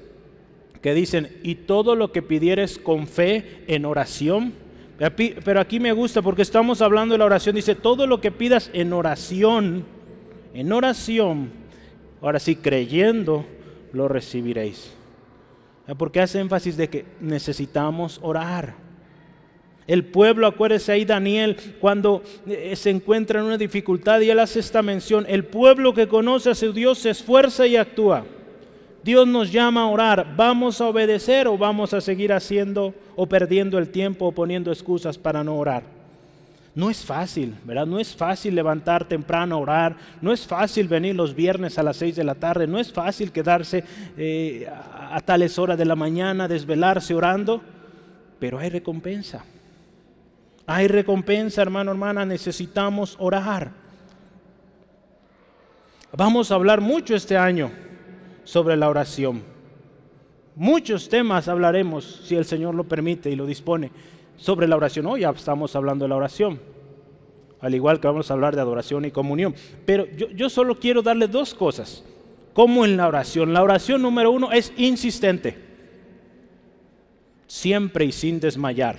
[0.83, 4.55] que dicen, y todo lo que pidieres con fe en oración.
[5.17, 7.57] Pero aquí me gusta porque estamos hablando de la oración.
[7.57, 9.85] Dice, todo lo que pidas en oración,
[10.55, 11.51] en oración,
[12.21, 13.47] ahora sí, creyendo,
[13.93, 14.93] lo recibiréis.
[15.99, 18.75] Porque hace énfasis de que necesitamos orar.
[19.87, 24.61] El pueblo, acuérdese ahí Daniel, cuando eh, se encuentra en una dificultad y él hace
[24.61, 28.25] esta mención, el pueblo que conoce a su Dios se esfuerza y actúa.
[29.03, 33.79] Dios nos llama a orar, ¿vamos a obedecer o vamos a seguir haciendo o perdiendo
[33.79, 35.83] el tiempo o poniendo excusas para no orar?
[36.75, 37.87] No es fácil, ¿verdad?
[37.87, 41.97] No es fácil levantar temprano a orar, no es fácil venir los viernes a las
[41.97, 43.85] seis de la tarde, no es fácil quedarse
[44.17, 44.69] eh,
[45.11, 47.63] a tales horas de la mañana, desvelarse orando,
[48.39, 49.45] pero hay recompensa.
[50.67, 53.73] Hay recompensa, hermano, hermana, necesitamos orar.
[56.13, 57.71] Vamos a hablar mucho este año
[58.51, 59.45] sobre la oración.
[60.57, 63.93] Muchos temas hablaremos, si el Señor lo permite y lo dispone,
[64.37, 65.07] sobre la oración.
[65.07, 66.61] Hoy ya estamos hablando de la oración,
[67.61, 69.55] al igual que vamos a hablar de adoración y comunión.
[69.87, 72.03] Pero yo, yo solo quiero darle dos cosas
[72.53, 73.53] como en la oración.
[73.53, 75.57] La oración número uno es insistente,
[77.47, 78.99] siempre y sin desmayar.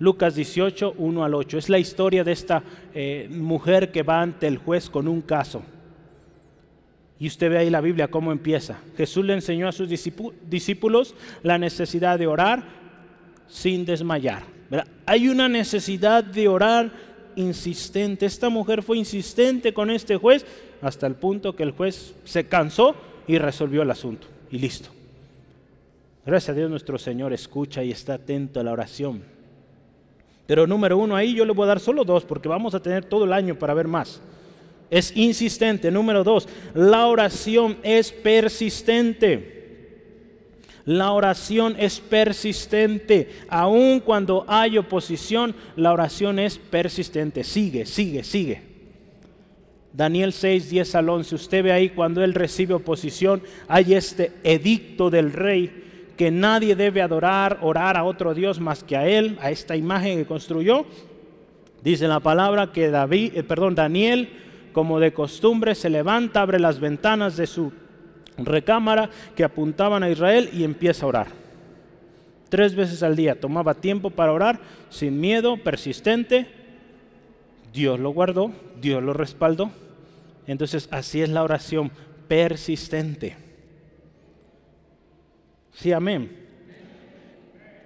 [0.00, 1.58] Lucas 18, 1 al 8.
[1.58, 5.62] Es la historia de esta eh, mujer que va ante el juez con un caso.
[7.20, 8.78] Y usted ve ahí la Biblia cómo empieza.
[8.96, 12.62] Jesús le enseñó a sus discípulos la necesidad de orar
[13.48, 14.42] sin desmayar.
[15.06, 16.90] Hay una necesidad de orar
[17.34, 18.26] insistente.
[18.26, 20.44] Esta mujer fue insistente con este juez
[20.80, 22.94] hasta el punto que el juez se cansó
[23.26, 24.26] y resolvió el asunto.
[24.50, 24.90] Y listo.
[26.24, 29.22] Gracias a Dios nuestro Señor escucha y está atento a la oración.
[30.46, 33.04] Pero número uno, ahí yo le voy a dar solo dos porque vamos a tener
[33.04, 34.20] todo el año para ver más.
[34.90, 35.90] Es insistente.
[35.90, 39.58] Número dos, la oración es persistente.
[40.84, 43.28] La oración es persistente.
[43.48, 47.44] Aun cuando hay oposición, la oración es persistente.
[47.44, 48.62] Sigue, sigue, sigue.
[49.92, 51.34] Daniel 6, 10 al 11.
[51.34, 55.84] Usted ve ahí cuando él recibe oposición, hay este edicto del rey
[56.16, 60.18] que nadie debe adorar, orar a otro Dios más que a él, a esta imagen
[60.18, 60.86] que construyó.
[61.82, 64.28] Dice la palabra que David, eh, perdón, Daniel,
[64.78, 67.72] como de costumbre, se levanta, abre las ventanas de su
[68.36, 71.26] recámara que apuntaban a Israel y empieza a orar.
[72.48, 76.46] Tres veces al día tomaba tiempo para orar, sin miedo, persistente.
[77.72, 79.72] Dios lo guardó, Dios lo respaldó.
[80.46, 81.90] Entonces así es la oración
[82.28, 83.36] persistente.
[85.72, 86.36] Sí, amén.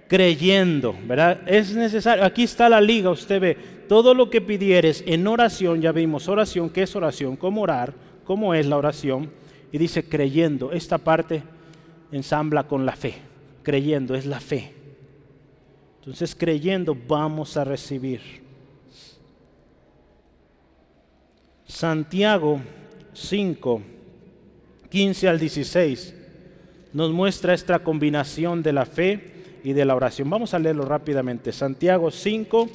[0.07, 1.41] Creyendo, ¿verdad?
[1.47, 2.23] Es necesario.
[2.23, 3.57] Aquí está la liga, usted ve.
[3.87, 7.35] Todo lo que pidieres en oración, ya vimos oración, ¿qué es oración?
[7.35, 7.93] ¿Cómo orar?
[8.25, 9.31] ¿Cómo es la oración?
[9.71, 10.71] Y dice creyendo.
[10.71, 11.43] Esta parte
[12.11, 13.15] ensambla con la fe.
[13.63, 14.73] Creyendo es la fe.
[15.99, 18.21] Entonces creyendo vamos a recibir.
[21.65, 22.61] Santiago
[23.13, 23.81] 5,
[24.89, 26.15] 15 al 16
[26.93, 30.29] nos muestra esta combinación de la fe y de la oración.
[30.29, 31.51] Vamos a leerlo rápidamente.
[31.51, 32.69] Santiago 5,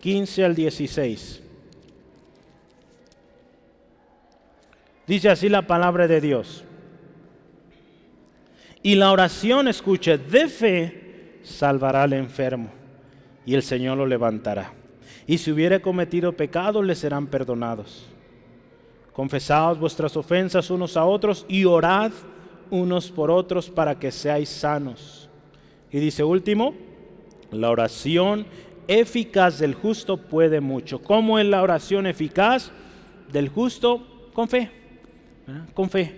[0.00, 1.42] 15 al 16.
[5.06, 6.64] Dice así la palabra de Dios.
[8.82, 12.70] Y la oración, escuche, de fe salvará al enfermo
[13.44, 14.72] y el Señor lo levantará.
[15.26, 18.06] Y si hubiere cometido pecados, le serán perdonados.
[19.12, 22.12] Confesaos vuestras ofensas unos a otros y orad
[22.70, 25.28] unos por otros para que seáis sanos.
[25.90, 26.74] Y dice último,
[27.50, 28.46] la oración
[28.88, 31.02] eficaz del justo puede mucho.
[31.02, 32.70] ¿Cómo es la oración eficaz
[33.32, 34.06] del justo?
[34.32, 34.70] Con fe.
[35.74, 36.14] Con fe.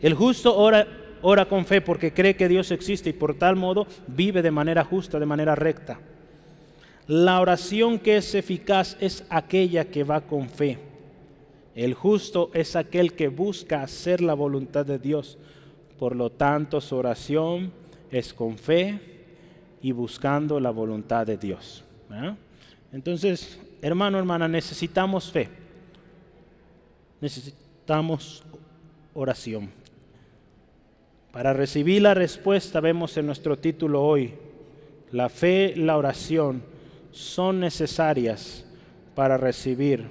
[0.00, 0.86] El justo ora,
[1.22, 4.84] ora con fe porque cree que Dios existe y por tal modo vive de manera
[4.84, 6.00] justa, de manera recta.
[7.06, 10.78] La oración que es eficaz es aquella que va con fe.
[11.74, 15.38] El justo es aquel que busca hacer la voluntad de Dios.
[15.98, 17.72] Por lo tanto, su oración
[18.10, 19.00] es con fe
[19.82, 21.84] y buscando la voluntad de Dios.
[22.92, 25.48] Entonces, hermano, hermana, necesitamos fe.
[27.20, 28.42] necesitamos
[29.14, 29.70] oración.
[31.32, 34.34] Para recibir la respuesta vemos en nuestro título hoy,
[35.12, 36.62] la fe, la oración
[37.12, 38.64] son necesarias
[39.14, 40.06] para recibir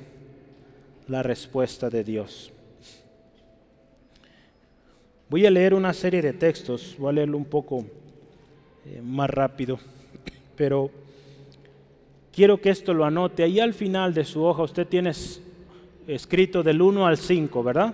[1.08, 2.52] la respuesta de Dios.
[5.30, 7.86] Voy a leer una serie de textos, voy a leerlo un poco
[8.86, 9.80] eh, más rápido,
[10.56, 10.90] pero
[12.40, 13.44] quiero que esto lo anote.
[13.44, 15.12] Ahí al final de su hoja usted tiene
[16.08, 17.94] escrito del 1 al 5, ¿verdad?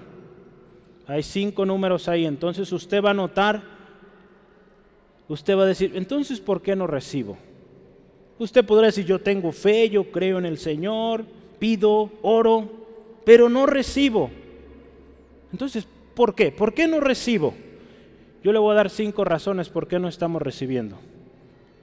[1.07, 3.63] Hay cinco números ahí, entonces usted va a notar,
[5.27, 7.39] usted va a decir, entonces ¿por qué no recibo?
[8.37, 11.25] Usted podrá decir, yo tengo fe, yo creo en el Señor,
[11.57, 12.69] pido, oro,
[13.25, 14.29] pero no recibo.
[15.51, 16.51] Entonces, ¿por qué?
[16.51, 17.55] ¿Por qué no recibo?
[18.43, 20.99] Yo le voy a dar cinco razones por qué no estamos recibiendo.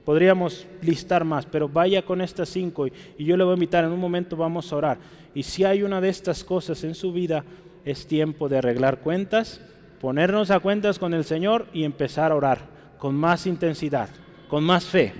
[0.05, 3.91] Podríamos listar más, pero vaya con estas cinco y, yo le voy a invitar, en
[3.91, 4.97] un momento vamos a orar.
[5.33, 7.43] Y si hay una de estas cosas en su vida,
[7.85, 9.61] es tiempo de arreglar cuentas,
[10.01, 12.59] ponernos a cuentas con el Señor y empezar a orar
[12.99, 14.09] con más intensidad,
[14.49, 15.13] con más fe.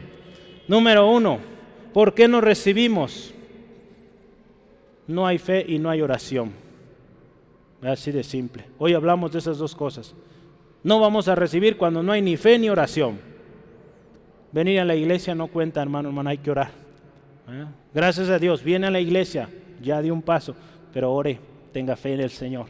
[0.67, 1.39] Número uno,
[1.93, 3.34] ¿por qué no recibimos?
[5.07, 6.51] No hay fe y no hay oración.
[7.81, 8.65] Así de simple.
[8.77, 10.15] Hoy hablamos de esas dos cosas.
[10.84, 13.32] No vamos a recibir cuando no hay ni fe ni oración.
[14.54, 16.70] Venir a la iglesia no cuenta, hermano, hermano, hay que orar.
[17.49, 17.66] ¿Eh?
[17.93, 19.49] Gracias a Dios, viene a la iglesia,
[19.82, 20.56] ya dio un paso,
[20.93, 21.39] pero ore
[21.72, 22.68] tenga fe en el Señor.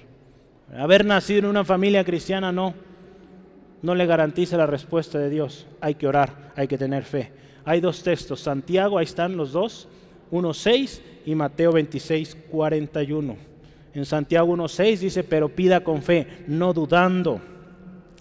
[0.76, 2.74] Haber nacido en una familia cristiana no,
[3.82, 5.68] no le garantiza la respuesta de Dios.
[5.82, 7.32] Hay que orar, hay que tener fe.
[7.66, 9.88] Hay dos textos, Santiago, ahí están los dos,
[10.32, 13.36] 1.6 y Mateo 26, 41.
[13.94, 17.42] En Santiago 1.6 dice, pero pida con fe, no dudando.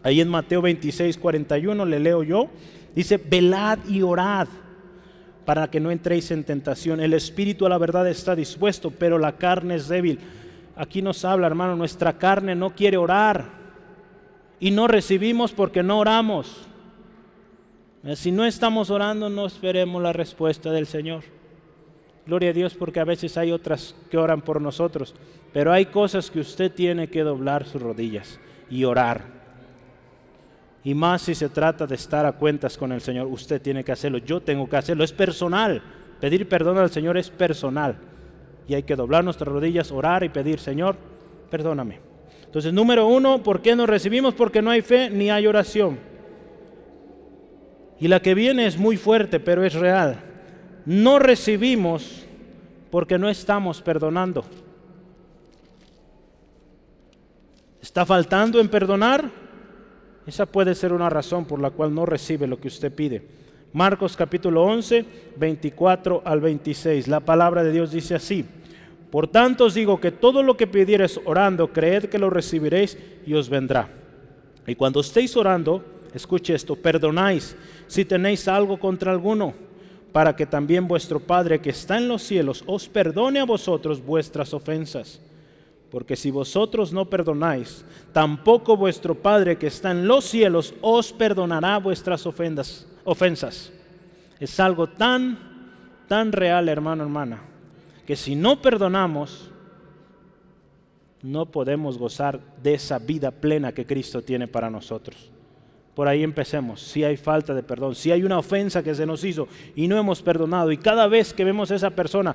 [0.02, 2.50] Ahí en Mateo 26, 41 le leo yo,
[2.94, 4.48] dice, velad y orad
[5.44, 7.00] para que no entréis en tentación.
[7.00, 10.18] El espíritu a la verdad está dispuesto, pero la carne es débil.
[10.76, 13.44] Aquí nos habla, hermano, nuestra carne no quiere orar
[14.60, 16.66] y no recibimos porque no oramos.
[18.04, 21.24] Eh, si no estamos orando, no esperemos la respuesta del Señor.
[22.26, 25.14] Gloria a Dios porque a veces hay otras que oran por nosotros,
[25.52, 28.38] pero hay cosas que usted tiene que doblar sus rodillas
[28.70, 29.41] y orar.
[30.84, 33.92] Y más si se trata de estar a cuentas con el Señor, usted tiene que
[33.92, 35.80] hacerlo, yo tengo que hacerlo, es personal.
[36.20, 37.96] Pedir perdón al Señor es personal
[38.68, 40.96] y hay que doblar nuestras rodillas, orar y pedir, Señor,
[41.50, 42.00] perdóname.
[42.44, 44.34] Entonces, número uno, ¿por qué no recibimos?
[44.34, 45.98] Porque no hay fe ni hay oración.
[47.98, 50.20] Y la que viene es muy fuerte, pero es real.
[50.84, 52.24] No recibimos
[52.90, 54.44] porque no estamos perdonando.
[57.80, 59.41] ¿Está faltando en perdonar?
[60.26, 63.22] Esa puede ser una razón por la cual no recibe lo que usted pide.
[63.72, 65.04] Marcos capítulo 11,
[65.36, 67.08] 24 al 26.
[67.08, 68.44] La palabra de Dios dice así.
[69.10, 72.96] Por tanto os digo que todo lo que pidiereis orando, creed que lo recibiréis
[73.26, 73.88] y os vendrá.
[74.66, 77.56] Y cuando estéis orando, escuche esto, perdonáis
[77.88, 79.54] si tenéis algo contra alguno,
[80.12, 84.54] para que también vuestro Padre que está en los cielos os perdone a vosotros vuestras
[84.54, 85.20] ofensas.
[85.92, 87.84] Porque si vosotros no perdonáis,
[88.14, 93.70] tampoco vuestro Padre que está en los cielos os perdonará vuestras ofensas ofensas.
[94.40, 95.38] Es algo tan,
[96.08, 97.42] tan real, hermano, hermana,
[98.06, 99.50] que si no perdonamos,
[101.20, 105.30] no podemos gozar de esa vida plena que Cristo tiene para nosotros.
[105.94, 106.80] Por ahí empecemos.
[106.80, 109.98] Si hay falta de perdón, si hay una ofensa que se nos hizo y no
[109.98, 112.34] hemos perdonado, y cada vez que vemos a esa persona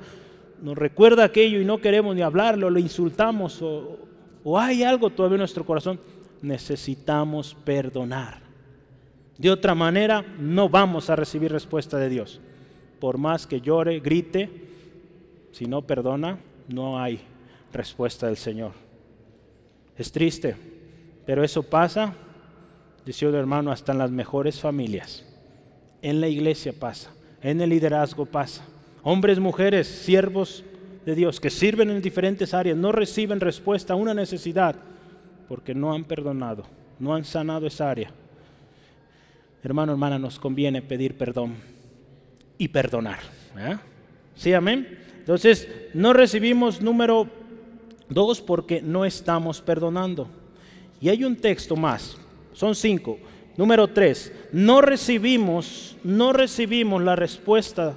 [0.62, 4.00] nos recuerda aquello y no queremos ni hablarlo, lo insultamos o,
[4.44, 6.00] o hay algo todavía en nuestro corazón,
[6.42, 8.42] necesitamos perdonar.
[9.38, 12.42] De otra manera, no vamos a recibir respuesta de Dios.
[13.00, 14.50] Por más que llore, grite,
[15.52, 17.22] si no perdona, no hay
[17.72, 18.72] respuesta del Señor.
[19.98, 20.56] Es triste,
[21.26, 22.14] pero eso pasa,
[23.06, 25.26] dice el hermano, hasta en las mejores familias.
[26.02, 28.64] En la iglesia pasa, en el liderazgo pasa.
[29.10, 30.66] Hombres, mujeres, siervos
[31.06, 34.76] de Dios que sirven en diferentes áreas no reciben respuesta a una necesidad
[35.48, 36.66] porque no han perdonado,
[37.00, 38.12] no han sanado esa área
[39.64, 41.56] hermano, hermana, nos conviene pedir perdón
[42.58, 43.20] y perdonar.
[44.36, 45.00] ¿Sí, amén?
[45.20, 47.28] Entonces, no recibimos número
[48.08, 50.30] dos porque no estamos perdonando.
[51.02, 52.18] Y hay un texto más,
[52.54, 53.20] son cinco.
[53.58, 57.96] Número tres, no recibimos, no recibimos la respuesta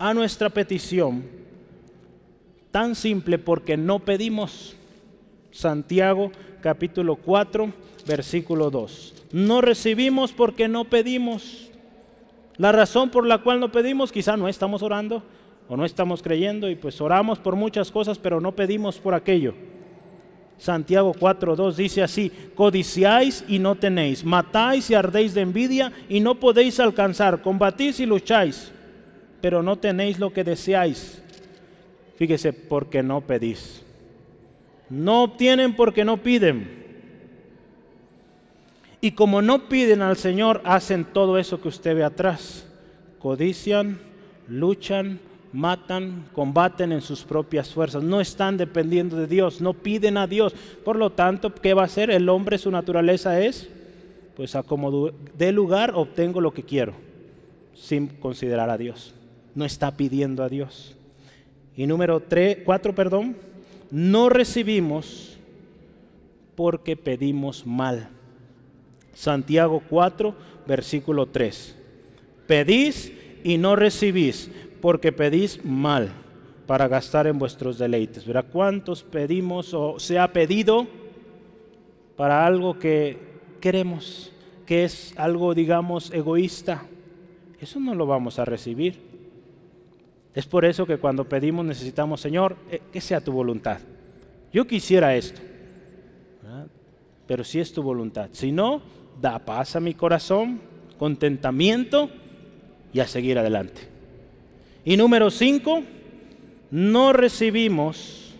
[0.00, 1.22] a nuestra petición
[2.70, 4.74] tan simple porque no pedimos.
[5.52, 6.32] Santiago
[6.62, 7.70] capítulo 4,
[8.06, 9.26] versículo 2.
[9.32, 11.70] No recibimos porque no pedimos.
[12.56, 15.22] La razón por la cual no pedimos, quizá no estamos orando
[15.68, 19.54] o no estamos creyendo y pues oramos por muchas cosas, pero no pedimos por aquello.
[20.56, 26.36] Santiago 4.2 dice así, codiciáis y no tenéis, matáis y ardéis de envidia y no
[26.36, 28.72] podéis alcanzar, combatís y lucháis,
[29.40, 31.22] pero no tenéis lo que deseáis.
[32.16, 33.82] Fíjese, porque no pedís.
[34.88, 36.80] No obtienen porque no piden.
[39.00, 42.66] Y como no piden al Señor, hacen todo eso que usted ve atrás.
[43.18, 43.98] Codician,
[44.48, 45.20] luchan,
[45.52, 50.54] matan, combaten en sus propias fuerzas, no están dependiendo de Dios, no piden a Dios.
[50.84, 52.10] Por lo tanto, ¿qué va a hacer?
[52.10, 53.68] El hombre, su naturaleza es,
[54.36, 56.94] pues a como de lugar obtengo lo que quiero,
[57.74, 59.14] sin considerar a Dios.
[59.54, 60.96] No está pidiendo a Dios.
[61.76, 63.36] Y número 3, 4, perdón,
[63.90, 65.38] no recibimos
[66.54, 68.08] porque pedimos mal.
[69.14, 70.34] Santiago 4,
[70.66, 71.76] versículo 3.
[72.46, 76.12] Pedís y no recibís porque pedís mal
[76.66, 78.24] para gastar en vuestros deleites.
[78.26, 80.86] ¿Verá cuántos pedimos o se ha pedido
[82.16, 83.18] para algo que
[83.60, 84.30] queremos,
[84.66, 86.84] que es algo, digamos, egoísta?
[87.60, 89.09] Eso no lo vamos a recibir.
[90.34, 93.78] Es por eso que cuando pedimos necesitamos, Señor, eh, que sea tu voluntad.
[94.52, 95.40] Yo quisiera esto,
[97.26, 98.30] pero si es tu voluntad.
[98.32, 98.82] Si no,
[99.20, 100.60] da paz a mi corazón,
[100.98, 102.10] contentamiento
[102.92, 103.82] y a seguir adelante.
[104.84, 105.82] Y número cinco,
[106.70, 108.34] no recibimos,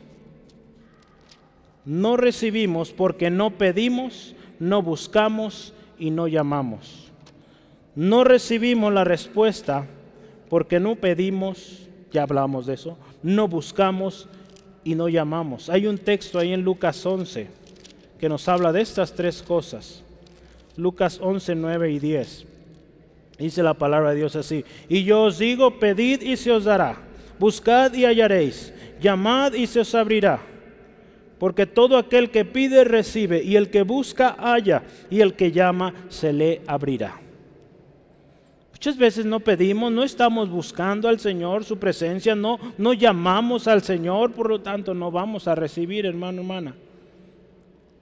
[1.84, 7.12] no recibimos porque no pedimos, no buscamos y no llamamos.
[7.94, 9.86] No recibimos la respuesta
[10.50, 14.28] porque no pedimos, ya hablamos de eso, no buscamos
[14.82, 15.70] y no llamamos.
[15.70, 17.46] Hay un texto ahí en Lucas 11
[18.18, 20.02] que nos habla de estas tres cosas.
[20.76, 22.46] Lucas 11, 9 y 10.
[23.38, 24.64] Dice la palabra de Dios así.
[24.88, 26.98] Y yo os digo, pedid y se os dará.
[27.38, 28.74] Buscad y hallaréis.
[29.00, 30.40] Llamad y se os abrirá.
[31.38, 35.94] Porque todo aquel que pide recibe, y el que busca halla, y el que llama
[36.10, 37.19] se le abrirá.
[38.80, 43.82] Muchas veces no pedimos, no estamos buscando al Señor su presencia, no, no llamamos al
[43.82, 46.74] Señor, por lo tanto no vamos a recibir, hermano, hermana.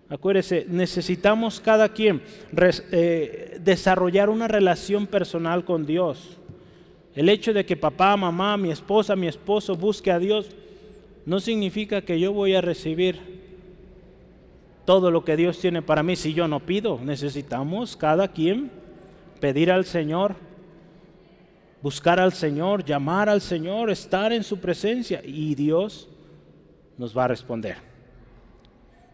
[0.08, 2.22] Acuérdese, necesitamos cada quien
[2.92, 6.38] eh, desarrollar una relación personal con Dios.
[7.12, 10.46] El hecho de que papá, mamá, mi esposa, mi esposo busque a Dios
[11.26, 13.18] no significa que yo voy a recibir
[14.84, 17.00] todo lo que Dios tiene para mí si yo no pido.
[17.02, 18.70] Necesitamos cada quien
[19.40, 20.46] pedir al Señor,
[21.82, 26.08] buscar al Señor, llamar al Señor, estar en su presencia y Dios
[26.96, 27.76] nos va a responder.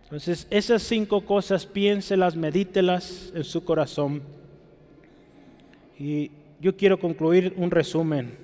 [0.05, 4.23] Entonces, esas cinco cosas piénselas, medítelas en su corazón.
[5.99, 8.37] Y yo quiero concluir un resumen.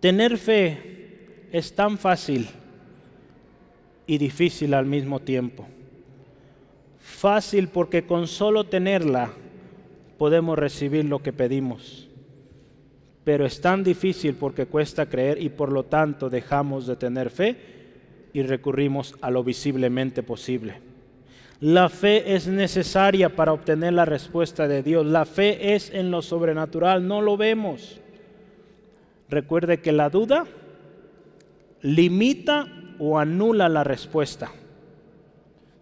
[0.00, 2.48] Tener fe es tan fácil
[4.06, 5.66] y difícil al mismo tiempo.
[6.98, 9.32] Fácil porque con solo tenerla
[10.18, 12.09] podemos recibir lo que pedimos.
[13.30, 17.56] Pero es tan difícil porque cuesta creer y por lo tanto dejamos de tener fe
[18.32, 20.80] y recurrimos a lo visiblemente posible.
[21.60, 25.06] La fe es necesaria para obtener la respuesta de Dios.
[25.06, 28.00] La fe es en lo sobrenatural, no lo vemos.
[29.28, 30.44] Recuerde que la duda
[31.82, 32.66] limita
[32.98, 34.50] o anula la respuesta.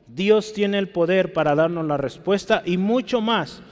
[0.06, 3.62] Dios tiene el poder para darnos la respuesta y mucho más,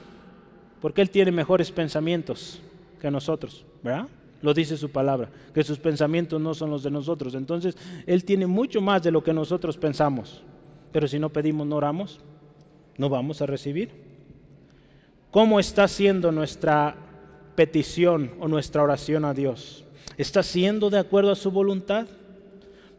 [0.81, 2.63] porque Él tiene mejores pensamientos
[2.99, 4.07] que nosotros, ¿verdad?
[4.41, 7.33] Lo dice su palabra, que sus pensamientos no son los de nosotros.
[7.33, 7.75] Entonces,
[8.05, 10.43] Él tiene mucho más de lo que nosotros pensamos.
[10.91, 12.19] Pero si no pedimos, no oramos,
[12.97, 13.91] no vamos a recibir.
[15.31, 16.95] ¿Cómo está siendo nuestra
[17.55, 19.83] petición o nuestra oración a Dios?
[20.17, 22.07] ¿Está siendo de acuerdo a su voluntad?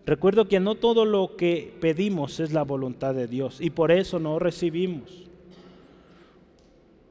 [0.06, 4.18] Recuerdo que no todo lo que pedimos es la voluntad de Dios y por eso
[4.18, 5.28] no recibimos.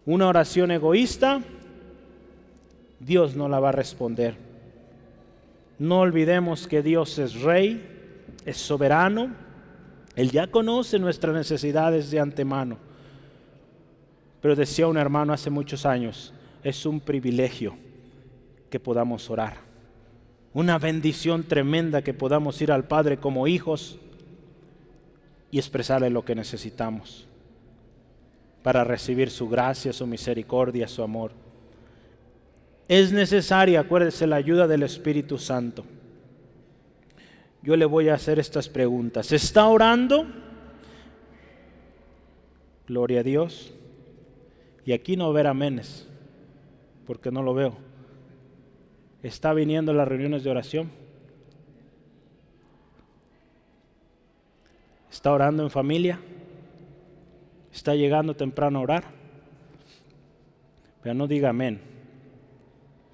[0.05, 1.41] Una oración egoísta
[2.99, 4.35] Dios no la va a responder.
[5.79, 9.35] No olvidemos que Dios es rey, es soberano,
[10.15, 12.77] Él ya conoce nuestras necesidades de antemano.
[14.41, 16.33] Pero decía un hermano hace muchos años,
[16.63, 17.75] es un privilegio
[18.69, 19.57] que podamos orar.
[20.53, 23.99] Una bendición tremenda que podamos ir al Padre como hijos
[25.51, 27.27] y expresarle lo que necesitamos
[28.63, 31.31] para recibir su gracia, su misericordia, su amor
[32.87, 35.85] es necesaria, acuérdese, la ayuda del Espíritu Santo.
[37.61, 39.31] Yo le voy a hacer estas preguntas.
[39.31, 40.25] ¿Está orando?
[42.87, 43.73] Gloria a Dios.
[44.85, 46.07] Y aquí no ver amenes,
[47.05, 47.77] porque no lo veo.
[49.21, 50.89] ¿Está viniendo a las reuniones de oración?
[55.11, 56.19] ¿Está ¿Está orando en familia?
[57.73, 59.03] ¿Está llegando temprano a orar?
[61.01, 61.81] Pero no diga amén.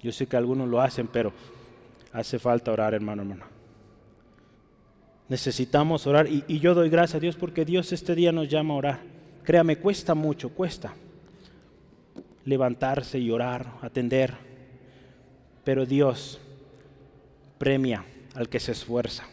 [0.04, 1.32] Yo sé que algunos lo hacen, pero
[2.12, 3.46] hace falta orar, hermano, hermano.
[5.30, 8.74] Necesitamos orar y, y, yo doy gracias a Dios porque Dios este día nos llama
[8.74, 9.00] a orar.
[9.42, 10.92] Créame, cuesta mucho, cuesta
[12.44, 14.34] levantarse y orar, atender,
[15.64, 16.38] pero Dios
[17.56, 19.24] premia al que se esfuerza.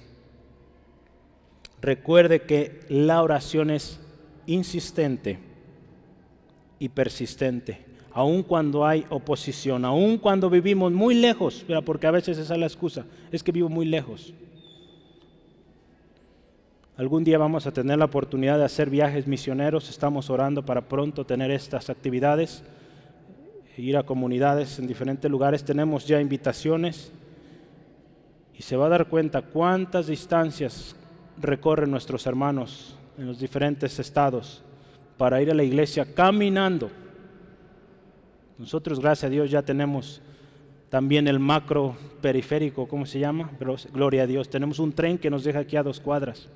[1.82, 4.00] Recuerde que la oración es
[4.46, 5.40] insistente
[6.80, 12.54] y persistente, aun cuando hay oposición, aun cuando vivimos muy lejos, porque a veces esa
[12.54, 14.34] es la excusa, es que vivo muy lejos.
[16.98, 21.26] Algún día vamos a tener la oportunidad de hacer viajes misioneros, estamos orando para pronto
[21.26, 22.64] tener estas actividades,
[23.78, 27.12] ir a comunidades en diferentes lugares, tenemos ya invitaciones.
[28.58, 30.96] Y se va a dar cuenta cuántas distancias
[31.40, 34.62] recorren nuestros hermanos en los diferentes estados
[35.18, 36.92] para ir a la iglesia caminando.
[38.62, 40.22] Nosotros, gracias a Dios, ya tenemos
[40.92, 43.50] también el macro periférico, ¿cómo se llama?
[43.92, 44.52] Gloria a Dios.
[44.52, 46.48] Tenemos un tren que nos deja aquí a dos cuadras.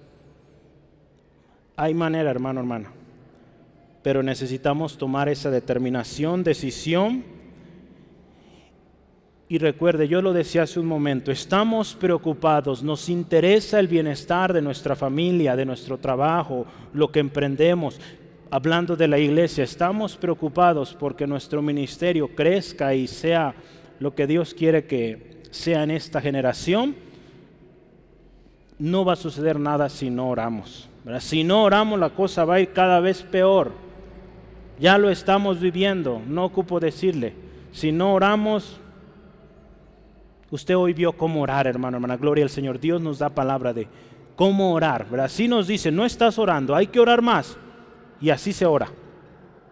[1.75, 2.91] Hay manera, hermano, hermana.
[4.03, 7.23] Pero necesitamos tomar esa determinación, decisión.
[9.49, 14.61] Y recuerde, yo lo decía hace un momento, estamos preocupados, nos interesa el bienestar de
[14.61, 17.99] nuestra familia, de nuestro trabajo, lo que emprendemos.
[18.55, 23.53] Hablando de la iglesia, estamos preocupados porque nuestro ministerio crezca y sea
[23.99, 26.95] lo que Dios quiere que sea en esta generación.
[28.79, 30.87] No va a suceder nada si no oramos.
[31.19, 33.73] Si no oramos la cosa va a ir cada vez peor.
[34.79, 37.33] Ya lo estamos viviendo, no ocupo decirle.
[37.73, 38.79] Si no oramos,
[40.49, 42.15] usted hoy vio cómo orar, hermano, hermana.
[42.15, 42.79] Gloria al Señor.
[42.79, 43.89] Dios nos da palabra de
[44.37, 45.07] cómo orar.
[45.19, 47.57] Así nos dice, no estás orando, hay que orar más.
[48.21, 48.89] Y así se ora.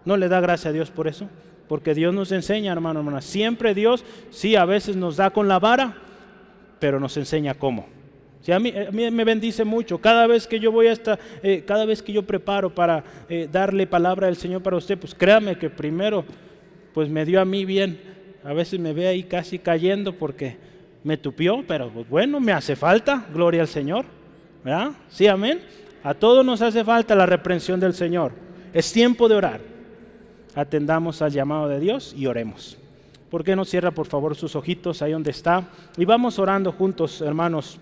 [0.05, 1.29] ¿No le da gracia a Dios por eso?
[1.67, 3.21] Porque Dios nos enseña, hermano, hermana.
[3.21, 5.95] Siempre Dios, sí, a veces nos da con la vara,
[6.79, 7.87] pero nos enseña cómo
[8.51, 9.99] a, mí, me bendice mucho.
[9.99, 13.87] Cada vez que yo voy hasta, eh, cada vez que yo preparo para eh, darle
[13.87, 16.25] palabra del Señor para usted, pues créame que primero,
[16.93, 18.01] pues me dio a mí bien.
[18.43, 20.57] A veces me ve ahí casi cayendo porque
[21.03, 24.05] me tupió, pero pues bueno, me hace falta, gloria al Señor.
[24.63, 24.91] ¿Verdad?
[25.09, 25.61] Sí, amén.
[26.03, 28.33] A todos nos hace falta la reprensión del Señor.
[28.73, 29.61] Es tiempo de orar.
[30.53, 32.77] Atendamos al llamado de Dios y oremos.
[33.29, 35.69] ¿Por qué no cierra por favor sus ojitos ahí donde está?
[35.97, 37.79] Y vamos orando juntos, hermanos.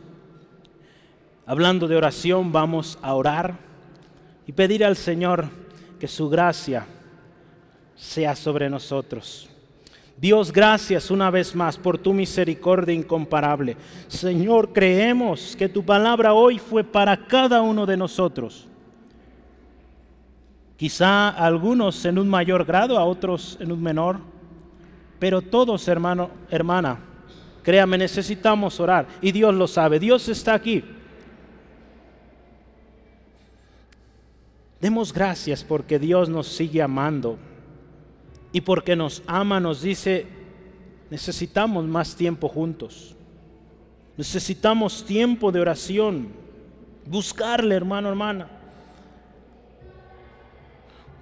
[1.45, 3.55] Hablando de oración, vamos a orar
[4.47, 5.49] y pedir al Señor
[5.99, 6.85] que su gracia
[7.95, 9.50] sea sobre nosotros.
[10.21, 13.75] Dios, gracias una vez más por tu misericordia incomparable.
[14.07, 18.67] Señor, creemos que tu palabra hoy fue para cada uno de nosotros.
[20.77, 24.19] Quizá algunos en un mayor grado, a otros en un menor,
[25.17, 26.99] pero todos, hermano, hermana,
[27.63, 29.99] créame, necesitamos orar y Dios lo sabe.
[29.99, 30.83] Dios está aquí
[34.81, 37.37] Demos gracias porque Dios nos sigue amando
[38.53, 40.25] y porque nos ama, nos dice,
[41.09, 43.15] necesitamos más tiempo juntos.
[44.17, 46.29] Necesitamos tiempo de oración.
[47.05, 48.47] Buscarle, hermano, hermana.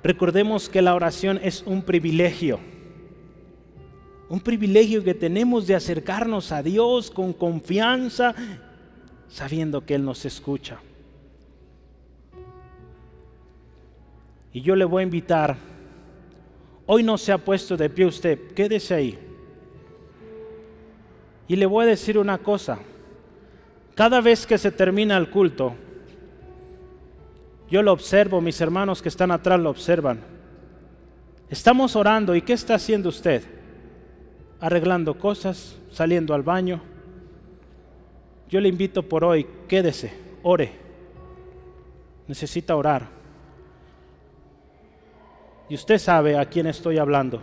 [0.03, 2.59] Recordemos que la oración es un privilegio.
[4.27, 8.33] Un privilegio que tenemos de acercarnos a Dios con confianza,
[9.27, 10.79] sabiendo que Él nos escucha.
[14.53, 15.57] Y yo le voy a invitar,
[16.91, 19.19] hoy no se ha puesto de pie usted, quédese ahí.
[21.47, 22.79] Y le voy a decir una cosa,
[23.93, 25.75] cada vez que se termina el culto,
[27.69, 30.21] yo lo observo, mis hermanos que están atrás lo observan.
[31.47, 33.43] Estamos orando y ¿qué está haciendo usted?
[34.59, 36.81] Arreglando cosas, saliendo al baño.
[38.49, 40.11] Yo le invito por hoy, quédese,
[40.41, 40.71] ore.
[42.27, 43.18] Necesita orar.
[45.69, 47.41] Y usted sabe a quién estoy hablando.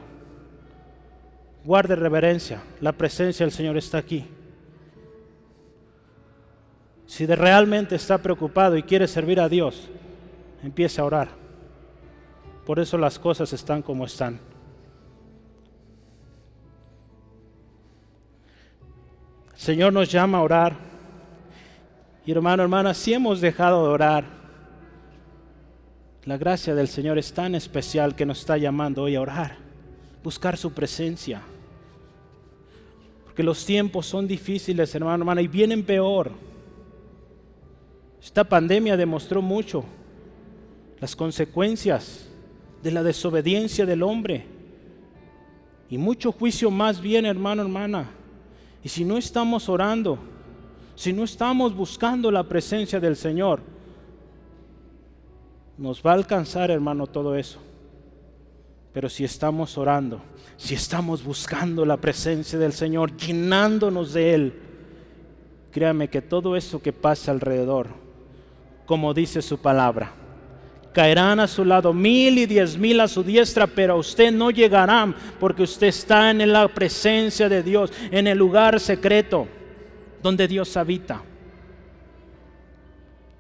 [1.65, 4.27] Guarde reverencia, la presencia del Señor está aquí.
[7.07, 9.89] Si de realmente está preocupado y quiere servir a Dios,
[10.63, 11.29] empiece a orar.
[12.65, 14.41] Por eso las cosas están como están.
[19.55, 20.77] El Señor nos llama a orar.
[22.25, 24.36] Y hermano, hermana, si hemos dejado de orar,
[26.27, 29.57] la gracia del Señor es tan especial que nos está llamando hoy a orar,
[30.25, 31.41] buscar su presencia.
[33.25, 36.33] Porque los tiempos son difíciles, hermano, hermana, y vienen peor.
[38.21, 39.85] Esta pandemia demostró mucho
[41.01, 42.27] las consecuencias
[42.83, 44.47] de la desobediencia del hombre.
[45.89, 48.11] Y mucho juicio más bien, hermano, hermana.
[48.83, 50.19] Y si no estamos orando,
[50.97, 53.76] si no estamos buscando la presencia del Señor,
[55.79, 57.59] nos va a alcanzar, hermano, todo eso.
[58.93, 60.21] Pero si estamos orando,
[60.57, 64.55] si estamos buscando la presencia del Señor, llenándonos de Él,
[65.71, 67.89] créame que todo eso que pasa alrededor,
[68.87, 70.13] como dice su palabra,
[70.95, 74.51] caerán a su lado mil y diez mil a su diestra, pero a usted no
[74.51, 79.47] llegarán porque usted está en la presencia de Dios, en el lugar secreto
[80.23, 81.23] donde Dios habita.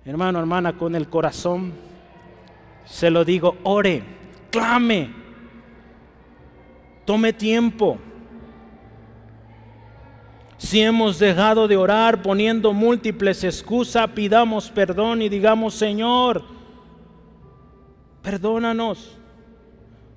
[0.04, 1.85] Hermano, hermana, con el corazón
[2.86, 4.02] se lo digo, ore,
[4.50, 5.26] clame,
[7.06, 7.98] Tome tiempo.
[10.58, 16.42] Si hemos dejado de orar poniendo múltiples excusas, pidamos perdón y digamos, Señor,
[18.22, 19.16] perdónanos.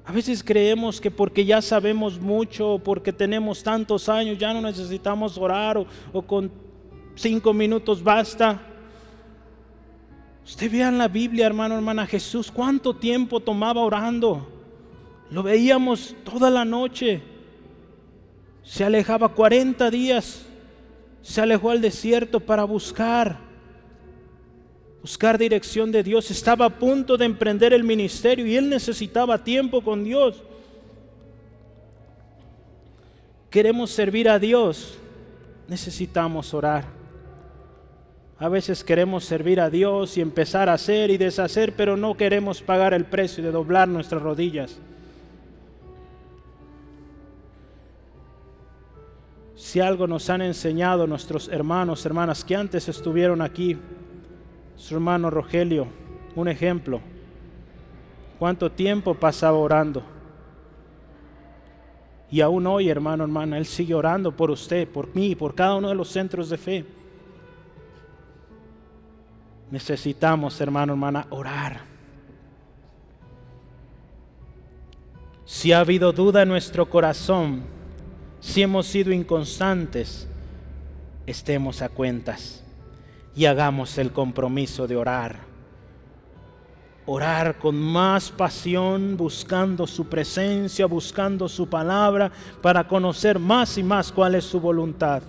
[0.04, 5.38] A veces creemos que porque ya sabemos mucho, porque tenemos tantos años, ya no necesitamos
[5.38, 6.52] orar o, o con
[7.14, 8.60] cinco minutos basta.
[10.46, 14.48] Usted vea en la Biblia, hermano, hermana, Jesús, cuánto tiempo tomaba orando.
[15.30, 17.22] Lo veíamos toda la noche.
[18.64, 20.46] Se alejaba 40 días.
[21.22, 23.38] Se alejó al desierto para buscar,
[25.02, 26.32] buscar dirección de Dios.
[26.32, 30.42] Estaba a punto de emprender el ministerio y él necesitaba tiempo con Dios.
[33.50, 34.98] Queremos servir a Dios.
[35.68, 36.99] Necesitamos orar.
[38.40, 42.62] A veces queremos servir a Dios y empezar a hacer y deshacer, pero no queremos
[42.62, 44.80] pagar el precio de doblar nuestras rodillas.
[49.60, 53.78] si algo nos han enseñado nuestros hermanos, hermanas que antes estuvieron aquí,
[54.78, 55.86] su hermano Rogelio,
[56.36, 57.02] un ejemplo,
[58.40, 60.02] cuánto tiempo pasaba orando.
[62.32, 65.90] Y aún hoy, hermano, hermana, Él sigue orando por usted, por mí, por cada uno
[65.90, 66.86] de los centros de fe.
[69.72, 71.82] Necesitamos, hermano, hermana, orar.
[75.46, 77.64] Si ha habido duda en nuestro corazón,
[78.40, 80.28] si hemos sido inconstantes,
[81.26, 82.64] estemos a cuentas
[83.36, 85.38] y hagamos el compromiso de orar.
[87.06, 92.32] Orar con más pasión, buscando su presencia, buscando su palabra,
[92.62, 95.24] para conocer más y más cuál es su voluntad.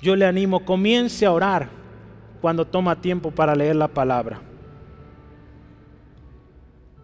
[0.00, 1.77] Yo le animo, comience a orar
[2.40, 4.40] cuando toma tiempo para leer la palabra.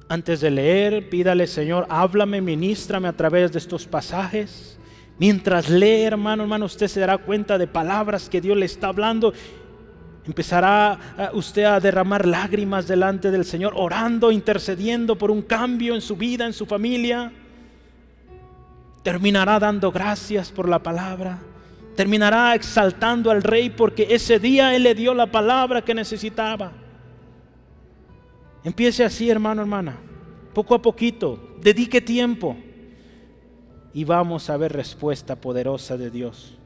[0.08, 4.78] Antes de leer, pídale, Señor, háblame, ministrame a través de estos pasajes.
[5.18, 9.32] Mientras lee, hermano, hermano, usted se dará cuenta de palabras que Dios le está hablando.
[10.26, 16.00] Empezará eh, usted a derramar lágrimas delante del Señor, orando, intercediendo por un cambio en
[16.00, 17.32] su vida, en su familia.
[19.02, 21.38] Terminará dando gracias por la palabra.
[21.94, 26.72] Terminará exaltando al rey porque ese día Él le dio la palabra que necesitaba.
[28.64, 29.96] Empiece así, hermano, hermana,
[30.54, 32.56] poco a poquito, dedique tiempo
[33.92, 36.58] y vamos a ver respuesta poderosa de Dios.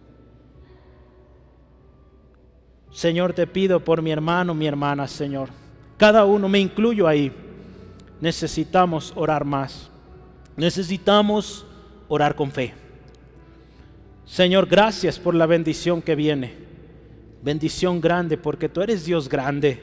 [2.90, 5.50] Señor, te pido por mi hermano, mi hermana, Señor.
[5.96, 7.32] Cada uno, me incluyo ahí.
[8.20, 9.90] Necesitamos orar más.
[10.56, 11.66] Necesitamos
[12.08, 12.74] orar con fe.
[14.28, 16.52] Señor, gracias por la bendición que viene.
[17.42, 19.80] Bendición grande porque tú eres Dios grande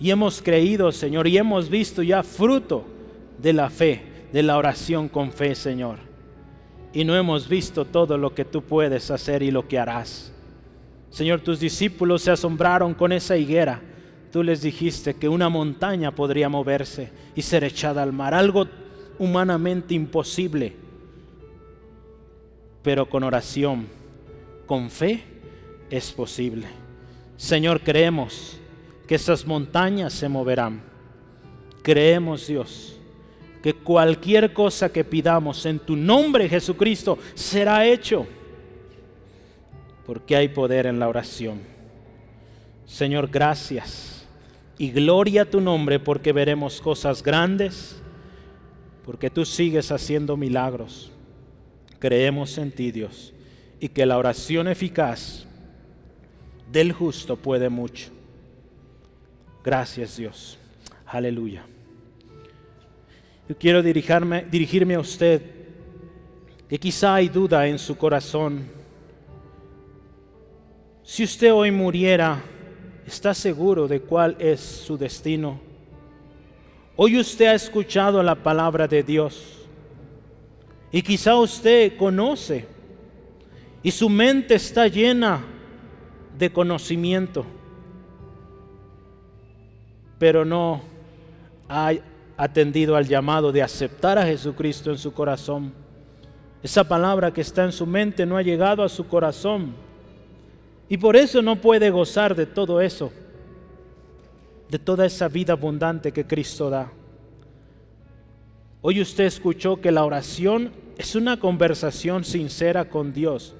[0.00, 2.84] y hemos creído, Señor, y hemos visto ya fruto
[3.38, 4.02] de la fe,
[4.32, 5.98] de la oración con fe, Señor.
[6.94, 10.32] Y no hemos visto todo lo que tú puedes hacer y lo que harás.
[11.10, 13.82] Señor, tus discípulos se asombraron con esa higuera.
[14.32, 18.66] Tú les dijiste que una montaña podría moverse y ser echada al mar, algo
[19.18, 20.83] humanamente imposible.
[22.84, 23.88] Pero con oración,
[24.66, 25.24] con fe,
[25.90, 26.66] es posible.
[27.36, 28.58] Señor, creemos
[29.08, 30.82] que esas montañas se moverán.
[31.82, 32.98] Creemos, Dios,
[33.62, 38.26] que cualquier cosa que pidamos en tu nombre, Jesucristo, será hecho.
[40.06, 41.60] Porque hay poder en la oración.
[42.84, 44.26] Señor, gracias.
[44.76, 47.96] Y gloria a tu nombre porque veremos cosas grandes,
[49.04, 51.13] porque tú sigues haciendo milagros.
[52.04, 53.32] Creemos en ti, Dios,
[53.80, 55.46] y que la oración eficaz
[56.70, 58.10] del justo puede mucho.
[59.64, 60.58] Gracias Dios.
[61.06, 61.64] Aleluya.
[63.48, 65.40] Yo quiero dirigirme, dirigirme a usted
[66.68, 68.66] que quizá hay duda en su corazón.
[71.02, 72.44] Si usted hoy muriera
[73.06, 75.58] está seguro de cuál es su destino.
[76.96, 79.53] Hoy usted ha escuchado la palabra de Dios
[80.94, 82.66] y quizá usted conoce
[83.82, 85.44] y su mente está llena
[86.38, 87.44] de conocimiento,
[90.20, 90.82] pero no
[91.68, 91.94] ha
[92.36, 95.72] atendido al llamado de aceptar a Jesucristo en su corazón.
[96.62, 99.74] Esa palabra que está en su mente no ha llegado a su corazón
[100.88, 103.10] y por eso no puede gozar de todo eso,
[104.68, 106.92] de toda esa vida abundante que Cristo da.
[108.86, 113.54] Hoy usted escuchó que la oración es una conversación sincera con Dios.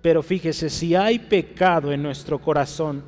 [0.00, 3.02] Pero fíjese, si hay pecado en nuestro corazón,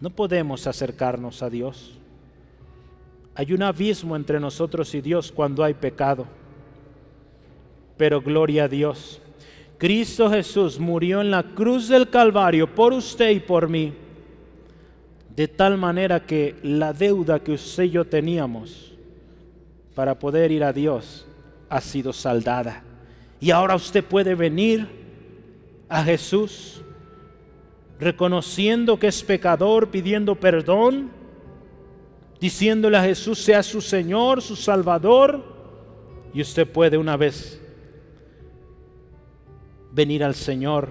[0.00, 1.98] no podemos acercarnos a Dios.
[3.34, 6.28] Hay un abismo entre nosotros y Dios cuando hay pecado.
[7.96, 9.20] Pero gloria a Dios.
[9.76, 13.92] Cristo Jesús murió en la cruz del Calvario por usted y por mí.
[15.34, 18.95] De tal manera que la deuda que usted y yo teníamos
[19.96, 21.26] para poder ir a Dios
[21.70, 22.82] ha sido saldada.
[23.40, 24.86] Y ahora usted puede venir
[25.88, 26.82] a Jesús,
[27.98, 31.10] reconociendo que es pecador, pidiendo perdón,
[32.38, 35.42] diciéndole a Jesús sea su Señor, su Salvador,
[36.34, 37.58] y usted puede una vez
[39.92, 40.90] venir al Señor.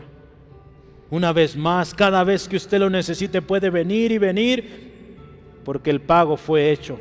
[1.11, 5.15] Una vez más, cada vez que usted lo necesite puede venir y venir,
[5.64, 6.99] porque el pago fue hecho.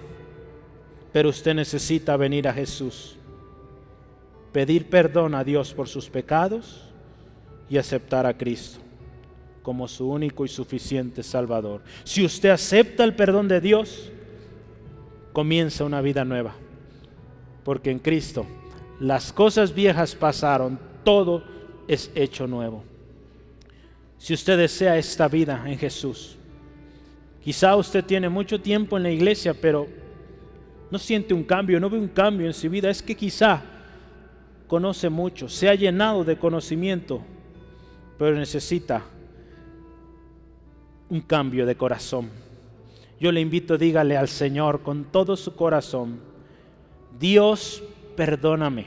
[1.15, 3.15] Pero usted necesita venir a Jesús,
[4.51, 6.93] pedir perdón a Dios por sus pecados
[7.71, 8.81] y aceptar a Cristo
[9.63, 11.83] como su único y suficiente Salvador.
[12.03, 14.11] Si usted acepta el perdón de Dios,
[15.33, 16.57] comienza una vida nueva.
[17.63, 18.45] Porque en Cristo
[18.99, 21.45] las cosas viejas pasaron, todo
[21.87, 22.83] es hecho nuevo.
[24.19, 26.37] Si usted desea esta vida en Jesús,
[27.41, 30.03] quizá usted tiene mucho tiempo en la iglesia, pero
[30.95, 32.89] no siente un cambio, no ve un cambio en su vida.
[32.89, 33.61] Es que quizá
[34.69, 37.21] conoce mucho, se ha llenado de conocimiento,
[38.17, 39.03] pero necesita
[41.09, 42.31] un cambio de corazón.
[43.19, 46.21] Yo le invito, dígale al Señor con todo su corazón,
[47.19, 47.83] Dios,
[48.15, 48.87] perdóname.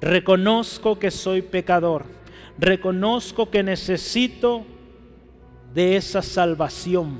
[0.00, 2.04] Reconozco que soy pecador.
[2.56, 4.64] Reconozco que necesito
[5.74, 7.18] de esa salvación,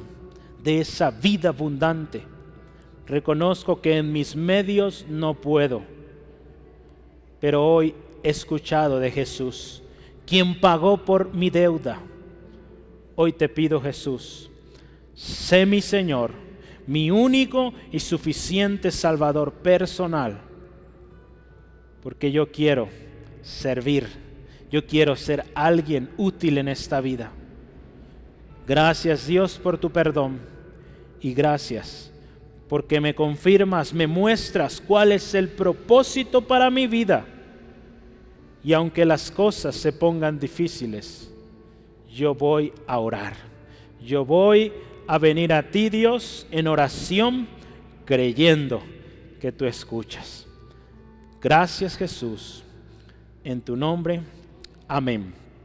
[0.62, 2.35] de esa vida abundante.
[3.06, 5.82] Reconozco que en mis medios no puedo.
[7.40, 9.82] Pero hoy he escuchado de Jesús
[10.26, 12.00] quien pagó por mi deuda.
[13.14, 14.50] Hoy te pido Jesús,
[15.14, 16.32] sé mi Señor,
[16.86, 20.40] mi único y suficiente Salvador personal,
[22.02, 22.88] porque yo quiero
[23.40, 24.08] servir,
[24.70, 27.30] yo quiero ser alguien útil en esta vida.
[28.66, 30.40] Gracias Dios por tu perdón
[31.20, 32.12] y gracias
[32.68, 37.26] porque me confirmas, me muestras cuál es el propósito para mi vida
[38.66, 41.30] y aunque las cosas se pongan difíciles,
[42.12, 43.34] yo voy a orar.
[44.04, 44.72] Yo voy
[45.06, 47.46] a venir a ti, Dios, en oración,
[48.04, 48.82] creyendo
[49.40, 50.48] que tú escuchas.
[51.40, 52.64] Gracias Jesús.
[53.44, 54.22] En tu nombre.
[54.88, 55.45] Amén.